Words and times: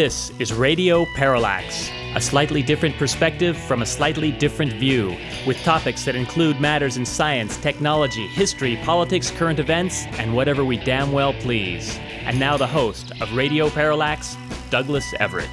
This 0.00 0.32
is 0.38 0.54
Radio 0.54 1.04
Parallax, 1.14 1.90
a 2.14 2.22
slightly 2.22 2.62
different 2.62 2.96
perspective 2.96 3.54
from 3.54 3.82
a 3.82 3.84
slightly 3.84 4.32
different 4.32 4.72
view, 4.72 5.14
with 5.46 5.62
topics 5.62 6.06
that 6.06 6.16
include 6.16 6.58
matters 6.58 6.96
in 6.96 7.04
science, 7.04 7.58
technology, 7.58 8.26
history, 8.28 8.78
politics, 8.82 9.30
current 9.30 9.58
events, 9.58 10.06
and 10.12 10.34
whatever 10.34 10.64
we 10.64 10.78
damn 10.78 11.12
well 11.12 11.34
please. 11.34 11.98
And 12.24 12.40
now 12.40 12.56
the 12.56 12.66
host 12.66 13.12
of 13.20 13.30
Radio 13.34 13.68
Parallax, 13.68 14.38
Douglas 14.70 15.12
Everett. 15.20 15.50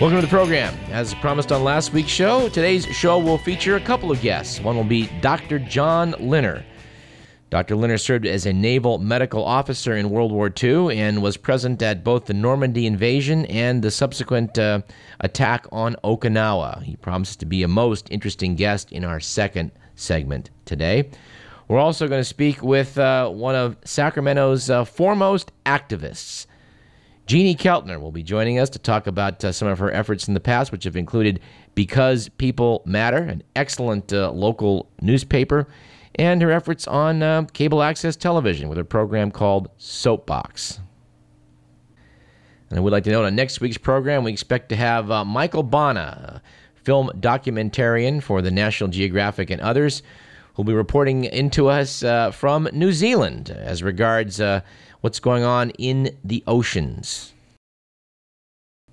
Welcome 0.00 0.20
to 0.20 0.22
the 0.22 0.28
program. 0.28 0.72
As 0.92 1.14
promised 1.14 1.50
on 1.50 1.64
last 1.64 1.92
week's 1.92 2.12
show, 2.12 2.48
today's 2.48 2.86
show 2.86 3.18
will 3.18 3.38
feature 3.38 3.74
a 3.74 3.80
couple 3.80 4.12
of 4.12 4.20
guests. 4.20 4.60
One 4.60 4.76
will 4.76 4.84
be 4.84 5.08
Dr. 5.20 5.58
John 5.58 6.12
Linner. 6.12 6.62
Dr. 7.48 7.76
Linner 7.76 8.00
served 8.00 8.26
as 8.26 8.44
a 8.44 8.52
naval 8.52 8.98
medical 8.98 9.44
officer 9.44 9.96
in 9.96 10.10
World 10.10 10.32
War 10.32 10.52
II 10.62 10.98
and 10.98 11.22
was 11.22 11.36
present 11.36 11.80
at 11.80 12.02
both 12.02 12.26
the 12.26 12.34
Normandy 12.34 12.86
invasion 12.86 13.46
and 13.46 13.82
the 13.82 13.90
subsequent 13.90 14.58
uh, 14.58 14.80
attack 15.20 15.66
on 15.70 15.94
Okinawa. 16.02 16.82
He 16.82 16.96
promises 16.96 17.36
to 17.36 17.46
be 17.46 17.62
a 17.62 17.68
most 17.68 18.08
interesting 18.10 18.56
guest 18.56 18.90
in 18.90 19.04
our 19.04 19.20
second 19.20 19.70
segment 19.94 20.50
today. 20.64 21.08
We're 21.68 21.78
also 21.78 22.08
going 22.08 22.20
to 22.20 22.24
speak 22.24 22.62
with 22.62 22.98
uh, 22.98 23.28
one 23.28 23.54
of 23.54 23.76
Sacramento's 23.84 24.68
uh, 24.68 24.84
foremost 24.84 25.52
activists. 25.64 26.46
Jeannie 27.26 27.56
Keltner 27.56 28.00
will 28.00 28.12
be 28.12 28.22
joining 28.22 28.58
us 28.58 28.70
to 28.70 28.78
talk 28.78 29.06
about 29.06 29.44
uh, 29.44 29.52
some 29.52 29.66
of 29.66 29.78
her 29.78 29.90
efforts 29.90 30.26
in 30.28 30.34
the 30.34 30.40
past, 30.40 30.70
which 30.70 30.84
have 30.84 30.96
included 30.96 31.40
Because 31.76 32.28
People 32.28 32.82
Matter, 32.86 33.18
an 33.18 33.42
excellent 33.54 34.12
uh, 34.12 34.30
local 34.30 34.88
newspaper 35.00 35.66
and 36.16 36.42
her 36.42 36.50
efforts 36.50 36.86
on 36.88 37.22
uh, 37.22 37.42
cable 37.52 37.82
access 37.82 38.16
television 38.16 38.68
with 38.68 38.78
a 38.78 38.84
program 38.84 39.30
called 39.30 39.68
Soapbox. 39.76 40.80
And 42.68 42.78
I 42.78 42.82
would 42.82 42.92
like 42.92 43.04
to 43.04 43.10
note 43.10 43.24
on 43.24 43.36
next 43.36 43.60
week's 43.60 43.78
program, 43.78 44.24
we 44.24 44.32
expect 44.32 44.70
to 44.70 44.76
have 44.76 45.10
uh, 45.10 45.24
Michael 45.24 45.62
Bana, 45.62 46.42
film 46.74 47.10
documentarian 47.20 48.22
for 48.22 48.42
the 48.42 48.50
National 48.50 48.88
Geographic 48.90 49.50
and 49.50 49.60
others, 49.60 50.02
who'll 50.54 50.64
be 50.64 50.72
reporting 50.72 51.24
into 51.24 51.68
us 51.68 52.02
uh, 52.02 52.30
from 52.30 52.68
New 52.72 52.92
Zealand 52.92 53.50
as 53.50 53.82
regards 53.82 54.40
uh, 54.40 54.62
what's 55.02 55.20
going 55.20 55.44
on 55.44 55.70
in 55.70 56.16
the 56.24 56.42
oceans. 56.46 57.32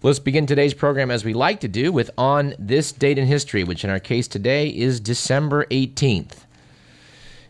Let's 0.01 0.19
begin 0.19 0.45
today's 0.45 0.73
program 0.73 1.09
as 1.09 1.23
we 1.23 1.33
like 1.33 1.61
to 1.61 1.69
do 1.69 1.93
with 1.93 2.11
On 2.17 2.53
This 2.59 2.91
Date 2.91 3.17
in 3.17 3.25
History, 3.25 3.63
which 3.63 3.85
in 3.85 3.89
our 3.89 4.01
case 4.01 4.27
today 4.27 4.67
is 4.67 4.99
December 4.99 5.65
18th. 5.67 6.45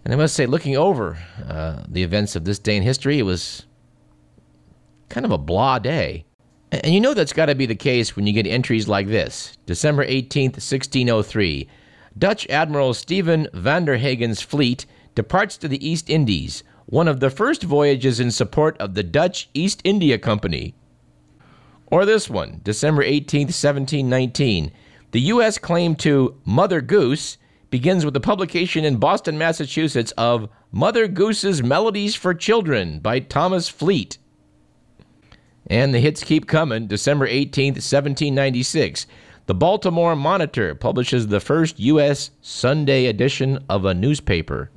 And 0.03 0.13
I 0.13 0.17
must 0.17 0.35
say, 0.35 0.45
looking 0.45 0.75
over 0.75 1.17
uh, 1.47 1.83
the 1.87 2.03
events 2.03 2.35
of 2.35 2.43
this 2.43 2.59
day 2.59 2.75
in 2.75 2.83
history, 2.83 3.19
it 3.19 3.23
was 3.23 3.65
kind 5.09 5.25
of 5.25 5.31
a 5.31 5.37
blah 5.37 5.79
day. 5.79 6.25
And 6.71 6.93
you 6.93 6.99
know 6.99 7.13
that's 7.13 7.33
got 7.33 7.45
to 7.45 7.55
be 7.55 7.67
the 7.67 7.75
case 7.75 8.15
when 8.15 8.25
you 8.25 8.33
get 8.33 8.47
entries 8.47 8.87
like 8.87 9.07
this 9.07 9.57
December 9.65 10.05
18th, 10.05 10.55
1603. 10.55 11.69
Dutch 12.17 12.47
Admiral 12.49 12.93
Stephen 12.93 13.47
van 13.53 13.85
der 13.85 13.97
Hagen's 13.97 14.41
fleet 14.41 14.85
departs 15.15 15.55
to 15.57 15.67
the 15.67 15.87
East 15.87 16.09
Indies, 16.09 16.63
one 16.85 17.07
of 17.07 17.19
the 17.19 17.29
first 17.29 17.63
voyages 17.63 18.19
in 18.19 18.31
support 18.31 18.77
of 18.79 18.95
the 18.95 19.03
Dutch 19.03 19.49
East 19.53 19.81
India 19.83 20.17
Company. 20.17 20.75
Or 21.87 22.05
this 22.05 22.29
one, 22.29 22.59
December 22.63 23.03
18th, 23.03 23.53
1719. 23.53 24.71
The 25.11 25.21
U.S. 25.21 25.59
claim 25.59 25.95
to 25.97 26.41
Mother 26.43 26.81
Goose 26.81 27.37
begins 27.73 28.05
with 28.05 28.13
the 28.13 28.19
publication 28.19 28.85
in 28.85 28.97
Boston, 28.97 29.35
Massachusetts 29.35 30.13
of 30.15 30.47
Mother 30.71 31.07
Goose's 31.07 31.63
Melodies 31.63 32.13
for 32.13 32.35
Children 32.35 32.99
by 32.99 33.17
Thomas 33.17 33.67
Fleet. 33.67 34.19
And 35.65 35.91
the 35.91 35.99
hits 35.99 36.23
keep 36.23 36.45
coming. 36.45 36.85
December 36.85 37.27
18th, 37.27 37.81
1796. 37.81 39.07
The 39.47 39.55
Baltimore 39.55 40.15
Monitor 40.15 40.75
publishes 40.75 41.25
the 41.25 41.39
first 41.39 41.79
U.S. 41.79 42.29
Sunday 42.41 43.07
edition 43.07 43.57
of 43.67 43.85
a 43.85 43.95
newspaper. 43.95 44.69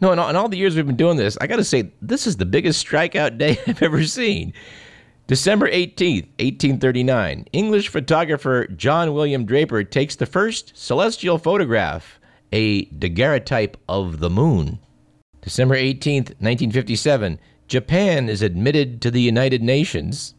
No, 0.00 0.12
in 0.12 0.20
all, 0.20 0.30
in 0.30 0.36
all 0.36 0.48
the 0.48 0.56
years 0.56 0.76
we've 0.76 0.86
been 0.86 0.94
doing 0.94 1.16
this, 1.16 1.36
I 1.40 1.48
got 1.48 1.56
to 1.56 1.64
say, 1.64 1.90
this 2.00 2.28
is 2.28 2.36
the 2.36 2.46
biggest 2.46 2.86
strikeout 2.86 3.38
day 3.38 3.58
I've 3.66 3.82
ever 3.82 4.04
seen. 4.04 4.52
December 5.28 5.68
18th, 5.68 6.24
1839, 6.40 7.44
English 7.52 7.88
photographer 7.88 8.66
John 8.68 9.12
William 9.12 9.44
Draper 9.44 9.84
takes 9.84 10.16
the 10.16 10.24
first 10.24 10.72
celestial 10.74 11.36
photograph, 11.36 12.18
a 12.50 12.86
daguerreotype 12.86 13.76
of 13.90 14.20
the 14.20 14.30
moon. 14.30 14.78
December 15.42 15.76
18th, 15.76 16.32
1957, 16.40 17.38
Japan 17.66 18.30
is 18.30 18.40
admitted 18.40 19.02
to 19.02 19.10
the 19.10 19.20
United 19.20 19.62
Nations. 19.62 20.34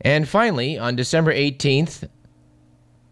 And 0.00 0.28
finally, 0.28 0.76
on 0.76 0.96
December 0.96 1.32
18th, 1.32 2.08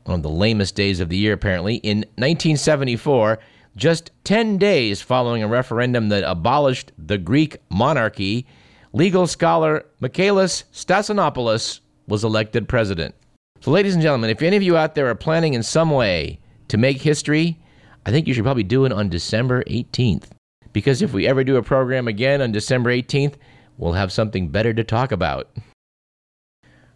one 0.06 0.16
of 0.16 0.22
the 0.24 0.28
lamest 0.28 0.74
days 0.74 0.98
of 0.98 1.08
the 1.08 1.16
year 1.16 1.34
apparently, 1.34 1.76
in 1.76 1.98
1974, 2.16 3.38
just 3.76 4.10
10 4.24 4.58
days 4.58 5.00
following 5.00 5.44
a 5.44 5.48
referendum 5.48 6.08
that 6.08 6.28
abolished 6.28 6.90
the 6.98 7.16
Greek 7.16 7.58
monarchy, 7.70 8.44
legal 8.94 9.26
scholar 9.26 9.84
Michaelis 10.00 10.64
Stasinopoulos 10.72 11.80
was 12.06 12.24
elected 12.24 12.68
president. 12.68 13.14
So, 13.60 13.70
ladies 13.70 13.94
and 13.94 14.02
gentlemen, 14.02 14.30
if 14.30 14.40
any 14.40 14.56
of 14.56 14.62
you 14.62 14.76
out 14.76 14.94
there 14.94 15.08
are 15.08 15.14
planning 15.14 15.54
in 15.54 15.62
some 15.62 15.90
way 15.90 16.38
to 16.68 16.78
make 16.78 17.02
history, 17.02 17.58
I 18.06 18.10
think 18.10 18.26
you 18.26 18.34
should 18.34 18.44
probably 18.44 18.62
do 18.62 18.84
it 18.84 18.92
on 18.92 19.08
December 19.08 19.64
18th. 19.64 20.28
Because 20.72 21.02
if 21.02 21.12
we 21.12 21.26
ever 21.26 21.44
do 21.44 21.56
a 21.56 21.62
program 21.62 22.08
again 22.08 22.40
on 22.40 22.52
December 22.52 22.90
18th, 22.90 23.34
we'll 23.78 23.92
have 23.92 24.12
something 24.12 24.48
better 24.48 24.72
to 24.72 24.84
talk 24.84 25.12
about. 25.12 25.50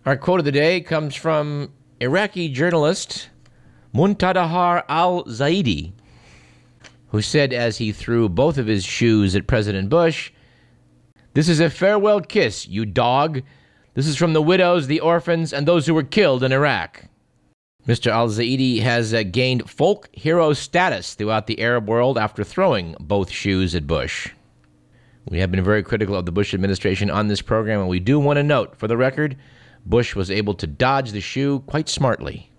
Our 0.06 0.16
quote 0.16 0.40
of 0.40 0.44
the 0.44 0.52
day 0.52 0.80
comes 0.80 1.14
from 1.14 1.72
Iraqi 2.00 2.48
journalist 2.48 3.30
Muntadhar 3.94 4.84
al 4.88 5.24
Zaidi, 5.24 5.92
who 7.08 7.22
said 7.22 7.52
as 7.52 7.78
he 7.78 7.90
threw 7.92 8.28
both 8.28 8.58
of 8.58 8.66
his 8.66 8.84
shoes 8.84 9.34
at 9.34 9.46
President 9.46 9.88
Bush, 9.88 10.30
this 11.38 11.48
is 11.48 11.60
a 11.60 11.70
farewell 11.70 12.20
kiss, 12.20 12.66
you 12.66 12.84
dog. 12.84 13.42
This 13.94 14.08
is 14.08 14.16
from 14.16 14.32
the 14.32 14.42
widows, 14.42 14.88
the 14.88 14.98
orphans, 14.98 15.52
and 15.52 15.68
those 15.68 15.86
who 15.86 15.94
were 15.94 16.02
killed 16.02 16.42
in 16.42 16.50
Iraq. 16.50 17.04
Mr. 17.86 18.10
Al 18.10 18.28
Zaidi 18.28 18.80
has 18.80 19.14
uh, 19.14 19.22
gained 19.22 19.70
folk 19.70 20.08
hero 20.10 20.52
status 20.52 21.14
throughout 21.14 21.46
the 21.46 21.60
Arab 21.60 21.88
world 21.88 22.18
after 22.18 22.42
throwing 22.42 22.96
both 22.98 23.30
shoes 23.30 23.76
at 23.76 23.86
Bush. 23.86 24.30
We 25.28 25.38
have 25.38 25.52
been 25.52 25.62
very 25.62 25.84
critical 25.84 26.16
of 26.16 26.26
the 26.26 26.32
Bush 26.32 26.54
administration 26.54 27.08
on 27.08 27.28
this 27.28 27.40
program, 27.40 27.78
and 27.78 27.88
we 27.88 28.00
do 28.00 28.18
want 28.18 28.38
to 28.38 28.42
note, 28.42 28.74
for 28.74 28.88
the 28.88 28.96
record, 28.96 29.36
Bush 29.86 30.16
was 30.16 30.32
able 30.32 30.54
to 30.54 30.66
dodge 30.66 31.12
the 31.12 31.20
shoe 31.20 31.60
quite 31.68 31.88
smartly. 31.88 32.50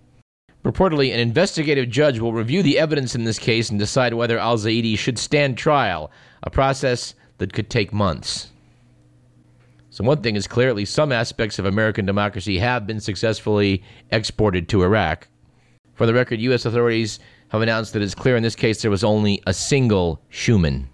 Reportedly, 0.64 1.12
an 1.12 1.20
investigative 1.20 1.90
judge 1.90 2.18
will 2.18 2.32
review 2.32 2.62
the 2.62 2.78
evidence 2.78 3.14
in 3.14 3.24
this 3.24 3.38
case 3.38 3.68
and 3.68 3.78
decide 3.78 4.14
whether 4.14 4.38
Al 4.38 4.56
Zaidi 4.56 4.96
should 4.96 5.18
stand 5.18 5.58
trial, 5.58 6.10
a 6.42 6.48
process 6.48 7.14
that 7.36 7.52
could 7.52 7.68
take 7.68 7.92
months. 7.92 8.49
So, 10.00 10.06
one 10.06 10.22
thing 10.22 10.34
is 10.34 10.46
clear 10.46 10.70
at 10.70 10.76
least 10.76 10.94
some 10.94 11.12
aspects 11.12 11.58
of 11.58 11.66
American 11.66 12.06
democracy 12.06 12.58
have 12.58 12.86
been 12.86 13.00
successfully 13.00 13.82
exported 14.10 14.66
to 14.70 14.82
Iraq. 14.82 15.28
For 15.92 16.06
the 16.06 16.14
record, 16.14 16.40
U.S. 16.40 16.64
authorities 16.64 17.18
have 17.48 17.60
announced 17.60 17.92
that 17.92 18.00
it's 18.00 18.14
clear 18.14 18.34
in 18.34 18.42
this 18.42 18.56
case 18.56 18.80
there 18.80 18.90
was 18.90 19.04
only 19.04 19.42
a 19.46 19.52
single 19.52 20.22
Schuman. 20.32 20.86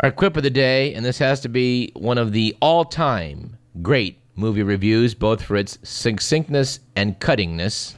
Our 0.00 0.10
quip 0.10 0.38
of 0.38 0.42
the 0.42 0.48
day, 0.48 0.94
and 0.94 1.04
this 1.04 1.18
has 1.18 1.40
to 1.40 1.50
be 1.50 1.92
one 1.96 2.16
of 2.16 2.32
the 2.32 2.56
all 2.62 2.86
time 2.86 3.58
great 3.82 4.18
movie 4.34 4.62
reviews, 4.62 5.12
both 5.12 5.42
for 5.42 5.56
its 5.56 5.76
succinctness 5.82 6.80
and 6.96 7.20
cuttingness. 7.20 7.96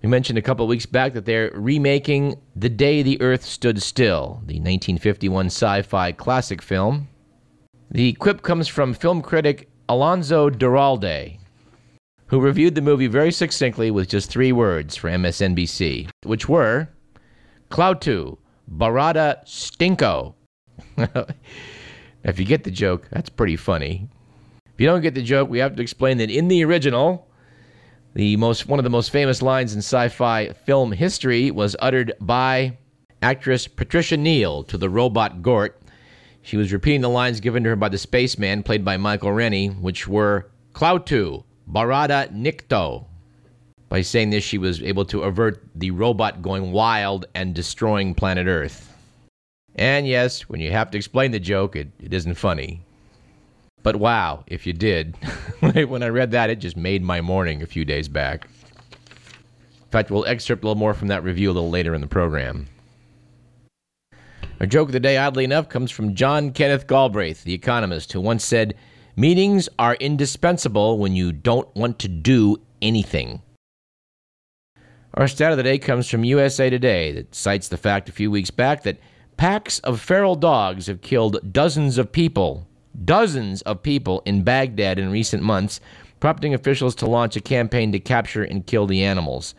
We 0.00 0.08
mentioned 0.08 0.38
a 0.38 0.42
couple 0.42 0.68
weeks 0.68 0.86
back 0.86 1.14
that 1.14 1.24
they're 1.24 1.50
remaking 1.54 2.40
The 2.54 2.68
Day 2.68 3.02
the 3.02 3.20
Earth 3.20 3.44
Stood 3.44 3.82
Still, 3.82 4.42
the 4.46 4.60
1951 4.60 5.46
sci 5.46 5.82
fi 5.82 6.12
classic 6.12 6.62
film. 6.62 7.08
The 7.92 8.14
quip 8.14 8.40
comes 8.40 8.68
from 8.68 8.94
film 8.94 9.20
critic 9.20 9.68
Alonso 9.86 10.48
Duralde, 10.48 11.36
who 12.28 12.40
reviewed 12.40 12.74
the 12.74 12.80
movie 12.80 13.06
very 13.06 13.30
succinctly 13.30 13.90
with 13.90 14.08
just 14.08 14.30
three 14.30 14.50
words 14.50 14.96
for 14.96 15.10
MSNBC, 15.10 16.08
which 16.22 16.48
were 16.48 16.88
Klaatu, 17.70 18.38
Barada 18.66 19.44
Stinko. 19.44 20.32
if 22.24 22.38
you 22.38 22.46
get 22.46 22.64
the 22.64 22.70
joke, 22.70 23.08
that's 23.12 23.28
pretty 23.28 23.56
funny. 23.56 24.08
If 24.72 24.80
you 24.80 24.86
don't 24.86 25.02
get 25.02 25.14
the 25.14 25.22
joke, 25.22 25.50
we 25.50 25.58
have 25.58 25.76
to 25.76 25.82
explain 25.82 26.16
that 26.16 26.30
in 26.30 26.48
the 26.48 26.64
original, 26.64 27.28
the 28.14 28.38
most 28.38 28.66
one 28.66 28.78
of 28.78 28.84
the 28.84 28.90
most 28.90 29.10
famous 29.10 29.42
lines 29.42 29.74
in 29.74 29.80
sci-fi 29.80 30.54
film 30.64 30.92
history 30.92 31.50
was 31.50 31.76
uttered 31.78 32.14
by 32.22 32.78
actress 33.20 33.68
Patricia 33.68 34.16
Neal 34.16 34.64
to 34.64 34.78
the 34.78 34.88
robot 34.88 35.42
Gort 35.42 35.81
she 36.42 36.56
was 36.56 36.72
repeating 36.72 37.00
the 37.00 37.08
lines 37.08 37.40
given 37.40 37.62
to 37.62 37.70
her 37.70 37.76
by 37.76 37.88
the 37.88 37.98
spaceman, 37.98 38.62
played 38.62 38.84
by 38.84 38.96
Michael 38.96 39.32
Rennie, 39.32 39.68
which 39.68 40.08
were 40.08 40.50
Klaatu, 40.74 41.44
Barada 41.70 42.28
Nikto. 42.32 43.06
By 43.88 44.02
saying 44.02 44.30
this, 44.30 44.42
she 44.42 44.58
was 44.58 44.82
able 44.82 45.04
to 45.06 45.22
avert 45.22 45.62
the 45.74 45.90
robot 45.92 46.42
going 46.42 46.72
wild 46.72 47.26
and 47.34 47.54
destroying 47.54 48.14
planet 48.14 48.46
Earth. 48.46 48.88
And 49.76 50.06
yes, 50.06 50.48
when 50.48 50.60
you 50.60 50.72
have 50.72 50.90
to 50.90 50.98
explain 50.98 51.30
the 51.30 51.40
joke, 51.40 51.76
it, 51.76 51.88
it 52.00 52.12
isn't 52.12 52.34
funny. 52.34 52.82
But 53.82 53.96
wow, 53.96 54.44
if 54.46 54.66
you 54.66 54.72
did. 54.72 55.16
when 55.60 56.02
I 56.02 56.08
read 56.08 56.32
that, 56.32 56.50
it 56.50 56.56
just 56.56 56.76
made 56.76 57.02
my 57.02 57.20
morning 57.20 57.62
a 57.62 57.66
few 57.66 57.84
days 57.84 58.08
back. 58.08 58.44
In 58.44 59.90
fact, 59.90 60.10
we'll 60.10 60.24
excerpt 60.24 60.64
a 60.64 60.66
little 60.66 60.78
more 60.78 60.94
from 60.94 61.08
that 61.08 61.22
review 61.22 61.50
a 61.50 61.52
little 61.52 61.70
later 61.70 61.94
in 61.94 62.00
the 62.00 62.06
program. 62.06 62.66
Our 64.62 64.68
joke 64.68 64.90
of 64.90 64.92
the 64.92 65.00
day, 65.00 65.16
oddly 65.16 65.42
enough, 65.42 65.68
comes 65.68 65.90
from 65.90 66.14
John 66.14 66.52
Kenneth 66.52 66.86
Galbraith, 66.86 67.42
the 67.42 67.52
economist, 67.52 68.12
who 68.12 68.20
once 68.20 68.44
said, 68.44 68.76
Meetings 69.16 69.68
are 69.76 69.96
indispensable 69.96 70.98
when 70.98 71.16
you 71.16 71.32
don't 71.32 71.74
want 71.74 71.98
to 71.98 72.08
do 72.08 72.58
anything. 72.80 73.42
Our 75.14 75.26
stat 75.26 75.50
of 75.50 75.56
the 75.56 75.64
day 75.64 75.78
comes 75.78 76.08
from 76.08 76.22
USA 76.22 76.70
Today 76.70 77.10
that 77.10 77.34
cites 77.34 77.66
the 77.66 77.76
fact 77.76 78.08
a 78.08 78.12
few 78.12 78.30
weeks 78.30 78.52
back 78.52 78.84
that 78.84 79.00
packs 79.36 79.80
of 79.80 80.00
feral 80.00 80.36
dogs 80.36 80.86
have 80.86 81.02
killed 81.02 81.52
dozens 81.52 81.98
of 81.98 82.12
people 82.12 82.68
dozens 83.04 83.62
of 83.62 83.82
people 83.82 84.22
in 84.26 84.44
Baghdad 84.44 84.96
in 84.96 85.10
recent 85.10 85.42
months, 85.42 85.80
prompting 86.20 86.54
officials 86.54 86.94
to 86.96 87.06
launch 87.06 87.34
a 87.34 87.40
campaign 87.40 87.90
to 87.90 87.98
capture 87.98 88.44
and 88.44 88.64
kill 88.64 88.86
the 88.86 89.02
animals. 89.02 89.56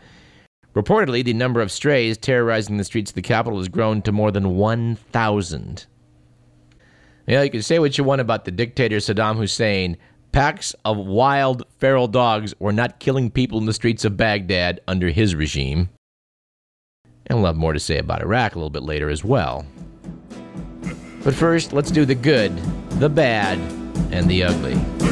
Reportedly, 0.74 1.24
the 1.24 1.34
number 1.34 1.62
of 1.62 1.72
strays 1.72 2.18
terrorizing 2.18 2.78
the 2.78 2.84
streets 2.84 3.12
of 3.12 3.16
the 3.16 3.22
capital 3.22 3.60
has 3.60 3.68
grown 3.68 4.02
to 4.02 4.12
more 4.12 4.32
than 4.32 4.56
1,000. 4.56 5.86
You 7.28 7.36
know, 7.36 7.42
you 7.44 7.50
can 7.52 7.62
say 7.62 7.80
what 7.80 7.98
you 7.98 8.04
want 8.04 8.22
about 8.22 8.46
the 8.46 8.52
dictator 8.52 8.98
Saddam 8.98 9.38
Hussein. 9.38 9.98
Packs 10.32 10.74
of 10.84 10.98
wild, 10.98 11.64
feral 11.78 12.08
dogs 12.08 12.56
were 12.60 12.74
not 12.74 13.00
killing 13.00 13.30
people 13.30 13.60
in 13.60 13.66
the 13.66 13.74
streets 13.74 14.04
of 14.04 14.18
Baghdad 14.18 14.82
under 14.88 15.10
his 15.10 15.36
regime. 15.36 15.90
And 17.28 17.38
we'll 17.38 17.48
have 17.48 17.56
more 17.56 17.74
to 17.74 17.80
say 17.80 18.00
about 18.00 18.22
Iraq 18.22 18.56
a 18.56 18.58
little 18.58 18.72
bit 18.72 18.84
later 18.84 19.10
as 19.10 19.24
well. 19.24 19.66
But 21.24 21.36
first, 21.36 21.72
let's 21.72 21.92
do 21.92 22.04
the 22.04 22.16
good, 22.16 22.58
the 23.00 23.10
bad, 23.10 23.60
and 24.12 24.30
the 24.30 24.44
ugly. 24.44 25.03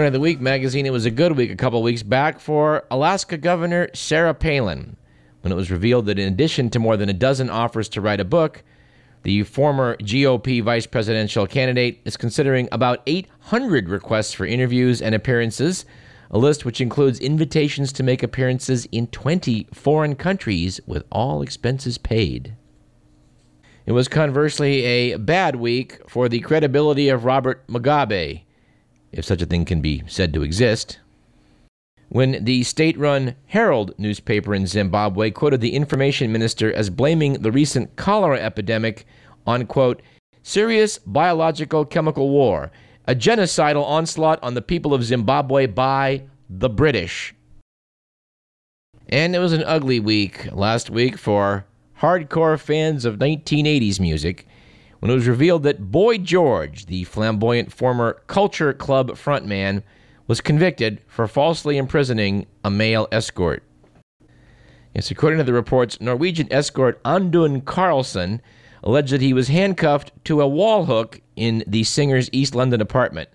According 0.00 0.14
to 0.14 0.18
the 0.18 0.22
Week 0.22 0.40
magazine, 0.40 0.86
it 0.86 0.94
was 0.94 1.04
a 1.04 1.10
good 1.10 1.32
week 1.32 1.50
a 1.50 1.56
couple 1.56 1.82
weeks 1.82 2.02
back 2.02 2.40
for 2.40 2.86
Alaska 2.90 3.36
Governor 3.36 3.90
Sarah 3.92 4.32
Palin 4.32 4.96
when 5.42 5.52
it 5.52 5.56
was 5.56 5.70
revealed 5.70 6.06
that 6.06 6.18
in 6.18 6.26
addition 6.26 6.70
to 6.70 6.78
more 6.78 6.96
than 6.96 7.10
a 7.10 7.12
dozen 7.12 7.50
offers 7.50 7.86
to 7.90 8.00
write 8.00 8.18
a 8.18 8.24
book, 8.24 8.62
the 9.24 9.42
former 9.42 9.98
GOP 9.98 10.62
vice 10.62 10.86
presidential 10.86 11.46
candidate 11.46 12.00
is 12.06 12.16
considering 12.16 12.66
about 12.72 13.02
800 13.04 13.90
requests 13.90 14.32
for 14.32 14.46
interviews 14.46 15.02
and 15.02 15.14
appearances, 15.14 15.84
a 16.30 16.38
list 16.38 16.64
which 16.64 16.80
includes 16.80 17.20
invitations 17.20 17.92
to 17.92 18.02
make 18.02 18.22
appearances 18.22 18.86
in 18.90 19.06
20 19.08 19.68
foreign 19.74 20.14
countries 20.14 20.80
with 20.86 21.04
all 21.12 21.42
expenses 21.42 21.98
paid. 21.98 22.56
It 23.84 23.92
was 23.92 24.08
conversely 24.08 24.82
a 24.82 25.16
bad 25.18 25.56
week 25.56 26.00
for 26.08 26.30
the 26.30 26.40
credibility 26.40 27.10
of 27.10 27.26
Robert 27.26 27.66
Mugabe, 27.66 28.44
if 29.12 29.24
such 29.24 29.42
a 29.42 29.46
thing 29.46 29.64
can 29.64 29.80
be 29.80 30.02
said 30.06 30.32
to 30.34 30.42
exist 30.42 30.98
when 32.10 32.44
the 32.44 32.64
state 32.64 32.98
run 32.98 33.36
Herald 33.46 33.94
newspaper 33.96 34.52
in 34.52 34.66
Zimbabwe 34.66 35.30
quoted 35.30 35.60
the 35.60 35.74
information 35.74 36.32
minister 36.32 36.72
as 36.72 36.90
blaming 36.90 37.34
the 37.34 37.52
recent 37.52 37.94
cholera 37.94 38.40
epidemic 38.40 39.06
on, 39.46 39.64
quote, 39.64 40.02
serious 40.42 40.98
biological 40.98 41.84
chemical 41.84 42.28
war, 42.28 42.72
a 43.06 43.14
genocidal 43.14 43.84
onslaught 43.84 44.42
on 44.42 44.54
the 44.54 44.62
people 44.62 44.92
of 44.92 45.04
Zimbabwe 45.04 45.66
by 45.66 46.24
the 46.48 46.68
British. 46.68 47.32
And 49.08 49.36
it 49.36 49.38
was 49.38 49.52
an 49.52 49.64
ugly 49.64 50.00
week 50.00 50.50
last 50.50 50.90
week 50.90 51.16
for 51.16 51.64
hardcore 52.00 52.58
fans 52.58 53.04
of 53.04 53.18
1980s 53.18 54.00
music 54.00 54.48
when 55.00 55.10
it 55.10 55.14
was 55.14 55.26
revealed 55.26 55.62
that 55.64 55.90
Boy 55.90 56.18
George, 56.18 56.86
the 56.86 57.04
flamboyant 57.04 57.72
former 57.72 58.22
Culture 58.26 58.72
Club 58.72 59.10
frontman, 59.12 59.82
was 60.26 60.40
convicted 60.40 61.00
for 61.08 61.26
falsely 61.26 61.76
imprisoning 61.76 62.46
a 62.64 62.70
male 62.70 63.08
escort. 63.10 63.64
Yes, 64.94 65.10
according 65.10 65.38
to 65.38 65.44
the 65.44 65.52
reports, 65.52 66.00
Norwegian 66.00 66.52
escort 66.52 67.02
Audun 67.02 67.64
Carlsen 67.64 68.40
alleged 68.82 69.12
that 69.12 69.20
he 69.20 69.32
was 69.32 69.48
handcuffed 69.48 70.12
to 70.24 70.40
a 70.40 70.48
wall 70.48 70.84
hook 70.84 71.20
in 71.36 71.64
the 71.66 71.84
singer's 71.84 72.28
East 72.32 72.54
London 72.54 72.80
apartment. 72.80 73.28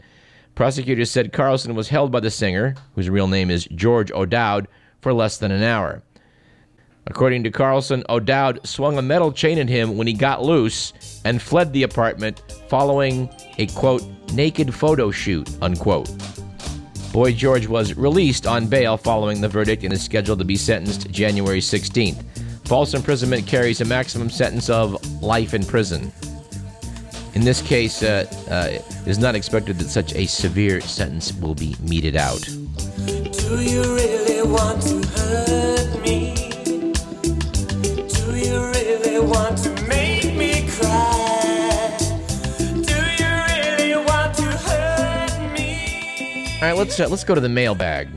Prosecutors 0.54 1.12
said 1.12 1.34
Carlson 1.34 1.76
was 1.76 1.90
held 1.90 2.12
by 2.12 2.20
the 2.20 2.32
singer, 2.32 2.76
whose 2.96 3.10
real 3.10 3.28
name 3.28 3.50
is 3.50 3.68
George 3.74 4.12
O'Dowd, 4.12 4.68
for 5.02 5.14
less 5.14 5.38
than 5.38 5.52
an 5.52 5.64
hour. 5.64 6.02
According 7.08 7.44
to 7.44 7.52
Carlsen, 7.52 8.04
O'Dowd 8.10 8.66
swung 8.66 8.98
a 8.98 9.02
metal 9.02 9.32
chain 9.32 9.60
at 9.60 9.70
him 9.70 9.96
when 9.96 10.08
he 10.08 10.14
got 10.14 10.44
loose 10.44 11.22
and 11.24 11.42
fled 11.42 11.72
the 11.72 11.84
apartment 11.84 12.42
following 12.68 13.30
a 13.58 13.68
quote 13.68 14.04
naked 14.34 14.74
photo 14.74 15.12
shoot 15.12 15.50
unquote. 15.62 16.10
Boy 17.14 17.32
George 17.32 17.68
was 17.68 17.96
released 17.96 18.46
on 18.46 18.68
bail 18.68 18.98
following 18.98 19.40
the 19.40 19.48
verdict 19.48 19.84
and 19.84 19.94
is 19.94 20.04
scheduled 20.04 20.40
to 20.40 20.46
be 20.46 20.58
sentenced 20.58 21.10
January 21.12 21.62
16th. 21.62 22.24
False 22.66 22.94
imprisonment 22.94 23.46
carries 23.46 23.80
a 23.80 23.86
maximum 23.86 24.30
sentence 24.30 24.70
of 24.70 25.22
life 25.22 25.54
in 25.54 25.64
prison. 25.64 26.12
In 27.36 27.44
this 27.44 27.62
case, 27.62 28.02
uh, 28.02 28.26
uh, 28.50 28.68
it 28.72 29.08
is 29.08 29.20
not 29.20 29.36
expected 29.36 29.78
that 29.78 29.90
such 29.90 30.16
a 30.16 30.26
severe 30.26 30.82
sentence 30.82 31.34
will 31.34 31.54
be 31.54 31.76
meted 31.82 32.16
out. 32.16 32.44
All 46.66 46.72
right, 46.72 46.80
let's 46.80 47.00
uh, 47.00 47.08
let's 47.08 47.24
go 47.24 47.36
to 47.36 47.42
the 47.42 47.48
mailbag. 47.48 48.10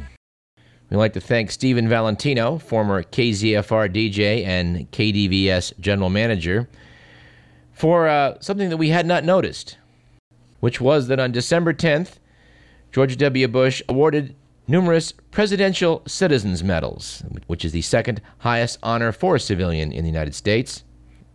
We'd 0.89 0.97
like 0.97 1.13
to 1.13 1.21
thank 1.21 1.51
Stephen 1.51 1.87
Valentino, 1.87 2.57
former 2.57 3.03
KZFR 3.03 3.93
DJ 3.93 4.47
and 4.47 4.91
KDVS 4.91 5.79
general 5.81 6.09
manager, 6.09 6.67
for 7.75 8.09
uh, 8.09 8.41
something 8.41 8.71
that 8.71 8.79
we 8.79 8.89
had 8.89 9.05
not 9.05 9.23
noticed, 9.23 9.77
which 10.61 10.81
was 10.81 11.09
that 11.09 11.21
on 11.21 11.31
December 11.31 11.75
10th, 11.75 12.21
George 12.91 13.19
W. 13.19 13.49
Bush 13.49 13.83
awarded 13.87 14.35
numerous 14.67 15.13
Presidential 15.31 16.01
Citizens 16.07 16.65
Medals, 16.65 17.23
which 17.49 17.67
is 17.67 17.73
the 17.73 17.83
second 17.83 18.23
highest 18.39 18.79
honor 18.83 19.13
for 19.13 19.37
a 19.37 19.41
civilian 19.41 19.93
in 19.93 20.05
the 20.05 20.11
United 20.11 20.35
States. 20.35 20.85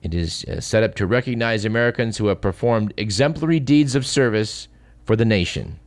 It 0.01 0.15
is 0.15 0.45
uh, 0.45 0.59
set 0.61 0.81
up 0.81 0.95
to 0.95 1.05
recognize 1.05 1.63
Americans 1.63 2.17
who 2.17 2.25
have 2.25 2.41
performed 2.41 2.91
exemplary 2.97 3.59
deeds 3.59 3.93
of 3.93 4.03
service 4.03 4.67
for 5.05 5.15
the 5.15 5.25
nation. 5.25 5.77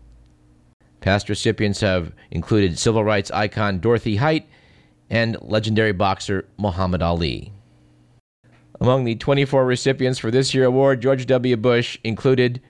Past 1.07 1.29
recipients 1.29 1.83
have 1.83 2.13
included 2.33 2.81
civil 2.81 3.05
rights 3.05 3.31
icon 3.31 3.79
Dorothy 3.79 4.17
Height 4.17 4.49
and 5.09 5.37
legendary 5.41 5.93
boxer 5.93 6.49
Muhammad 6.59 7.01
Ali. 7.01 7.53
Among 8.81 9.05
the 9.05 9.15
24 9.15 9.65
recipients 9.65 10.19
for 10.19 10.33
this 10.33 10.53
year's 10.53 10.67
award, 10.67 11.01
George 11.01 11.25
W. 11.27 11.57
Bush 11.57 11.97
included 12.03 12.61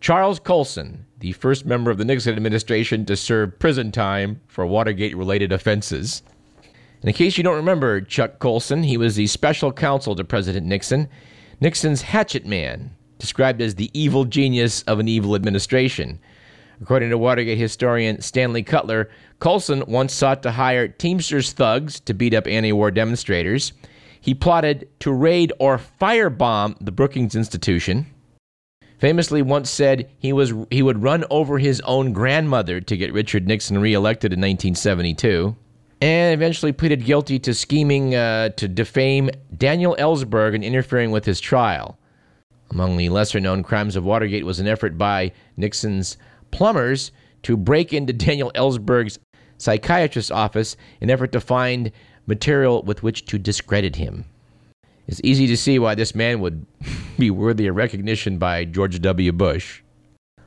Charles 0.00 0.40
Colson, 0.40 1.06
the 1.20 1.30
first 1.30 1.66
member 1.66 1.92
of 1.92 1.98
the 1.98 2.04
Nixon 2.04 2.34
administration 2.34 3.06
to 3.06 3.14
serve 3.14 3.60
prison 3.60 3.92
time 3.92 4.40
for 4.48 4.66
Watergate 4.66 5.16
related 5.16 5.52
offenses. 5.52 6.24
In 7.04 7.12
case 7.12 7.38
you 7.38 7.44
don't 7.44 7.54
remember 7.54 8.00
Chuck 8.00 8.40
Colson, 8.40 8.82
he 8.82 8.96
was 8.96 9.14
the 9.14 9.28
special 9.28 9.70
counsel 9.70 10.16
to 10.16 10.24
President 10.24 10.66
Nixon, 10.66 11.08
Nixon's 11.60 12.02
hatchet 12.02 12.44
man, 12.44 12.90
described 13.20 13.62
as 13.62 13.76
the 13.76 13.92
evil 13.94 14.24
genius 14.24 14.82
of 14.82 14.98
an 14.98 15.06
evil 15.06 15.36
administration. 15.36 16.18
According 16.80 17.10
to 17.10 17.18
Watergate 17.18 17.58
historian 17.58 18.20
Stanley 18.20 18.62
Kutler, 18.62 19.08
Colson 19.38 19.84
once 19.86 20.12
sought 20.12 20.42
to 20.42 20.52
hire 20.52 20.88
Teamsters 20.88 21.52
thugs 21.52 22.00
to 22.00 22.14
beat 22.14 22.34
up 22.34 22.46
anti 22.46 22.72
war 22.72 22.90
demonstrators. 22.90 23.72
He 24.20 24.34
plotted 24.34 24.88
to 25.00 25.12
raid 25.12 25.52
or 25.58 25.78
firebomb 26.00 26.76
the 26.80 26.92
Brookings 26.92 27.34
Institution. 27.34 28.06
Famously 28.98 29.42
once 29.42 29.68
said 29.68 30.08
he 30.18 30.32
was 30.32 30.54
he 30.70 30.82
would 30.82 31.02
run 31.02 31.24
over 31.30 31.58
his 31.58 31.80
own 31.82 32.12
grandmother 32.12 32.80
to 32.80 32.96
get 32.96 33.12
Richard 33.12 33.46
Nixon 33.46 33.78
reelected 33.78 34.32
in 34.32 34.38
1972, 34.38 35.54
and 36.00 36.32
eventually 36.32 36.72
pleaded 36.72 37.04
guilty 37.04 37.38
to 37.40 37.52
scheming 37.52 38.14
uh, 38.14 38.48
to 38.50 38.66
defame 38.66 39.30
Daniel 39.56 39.94
Ellsberg 39.98 40.54
and 40.54 40.64
interfering 40.64 41.10
with 41.10 41.26
his 41.26 41.40
trial. 41.40 41.98
Among 42.70 42.96
the 42.96 43.10
lesser 43.10 43.40
known 43.40 43.62
crimes 43.62 43.94
of 43.94 44.04
Watergate 44.04 44.46
was 44.46 44.58
an 44.58 44.66
effort 44.66 44.96
by 44.96 45.32
Nixon's 45.56 46.16
plumbers 46.54 47.10
to 47.42 47.56
break 47.56 47.92
into 47.92 48.12
Daniel 48.26 48.52
Ellsberg's 48.54 49.18
psychiatrist's 49.58 50.30
office 50.30 50.76
in 51.00 51.10
effort 51.10 51.32
to 51.32 51.40
find 51.40 51.90
material 52.26 52.82
with 52.82 53.02
which 53.02 53.26
to 53.26 53.38
discredit 53.38 53.96
him. 53.96 54.24
It's 55.06 55.20
easy 55.22 55.46
to 55.48 55.56
see 55.56 55.78
why 55.78 55.94
this 55.94 56.14
man 56.14 56.40
would 56.40 56.64
be 57.18 57.30
worthy 57.30 57.66
of 57.66 57.76
recognition 57.76 58.38
by 58.38 58.64
George 58.64 59.00
W. 59.02 59.32
Bush. 59.32 59.82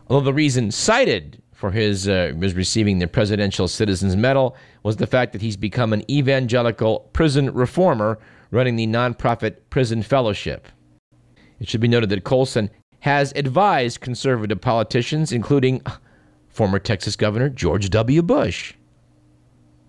Although 0.07 0.25
the 0.25 0.33
reason 0.33 0.71
cited 0.71 1.41
for 1.53 1.71
his, 1.71 2.07
uh, 2.07 2.33
his 2.39 2.53
receiving 2.53 2.99
the 2.99 3.07
Presidential 3.07 3.67
Citizens 3.67 4.15
Medal 4.15 4.55
was 4.83 4.95
the 4.95 5.07
fact 5.07 5.33
that 5.33 5.41
he's 5.41 5.57
become 5.57 5.91
an 5.91 6.09
evangelical 6.09 7.01
prison 7.13 7.53
reformer 7.53 8.17
running 8.51 8.77
the 8.77 8.87
nonprofit 8.87 9.57
Prison 9.69 10.01
Fellowship. 10.01 10.67
It 11.59 11.67
should 11.67 11.81
be 11.81 11.87
noted 11.87 12.09
that 12.09 12.23
Colson 12.23 12.69
has 13.07 13.31
advised 13.37 14.01
conservative 14.01 14.59
politicians, 14.59 15.31
including 15.31 15.81
former 16.49 16.77
Texas 16.77 17.15
Governor 17.15 17.47
George 17.47 17.89
W. 17.89 18.21
Bush, 18.21 18.73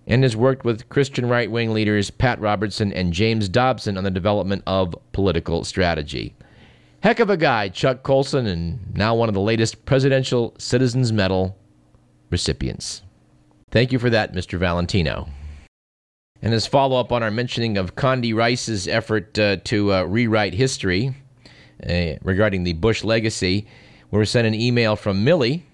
and 0.07 0.23
has 0.23 0.37
worked 0.37 0.65
with 0.65 0.89
Christian 0.89 1.29
right 1.29 1.51
wing 1.51 1.75
leaders 1.75 2.13
Pat 2.13 2.41
Robertson 2.41 2.93
and 2.93 3.13
James 3.13 3.49
Dobson 3.49 3.99
on 3.99 4.05
the 4.05 4.11
development 4.13 4.63
of 4.69 4.95
political 5.11 5.65
strategy. 5.65 6.37
Heck 7.03 7.19
of 7.19 7.29
a 7.29 7.37
guy, 7.37 7.71
Chuck 7.71 8.05
Colson, 8.05 8.47
and 8.47 8.95
now 8.95 9.17
one 9.17 9.29
of 9.29 9.35
the 9.35 9.41
latest 9.41 9.85
Presidential 9.85 10.55
Citizens 10.57 11.13
Medal 11.13 11.59
recipients. 12.31 13.03
Thank 13.73 13.91
you 13.91 13.99
for 13.99 14.11
that, 14.11 14.33
Mr. 14.33 14.61
Valentino. 14.61 15.29
And 16.41 16.55
as 16.55 16.69
follow 16.69 17.01
up 17.01 17.11
on 17.11 17.25
our 17.25 17.33
mentioning 17.33 17.79
of 17.79 17.97
Condi 17.97 18.33
Rice's 18.33 18.87
effort 18.87 19.37
uh, 19.41 19.57
to 19.65 19.93
uh, 19.93 20.03
rewrite 20.05 20.55
history 20.55 21.17
uh, 21.89 22.15
regarding 22.23 22.65
the 22.65 22.73
Bush 22.75 23.05
legacy, 23.05 23.67
we 24.11 24.19
were 24.19 24.25
sent 24.25 24.47
an 24.47 24.55
email 24.55 24.97
from 24.97 25.25
Millie, 25.25 25.65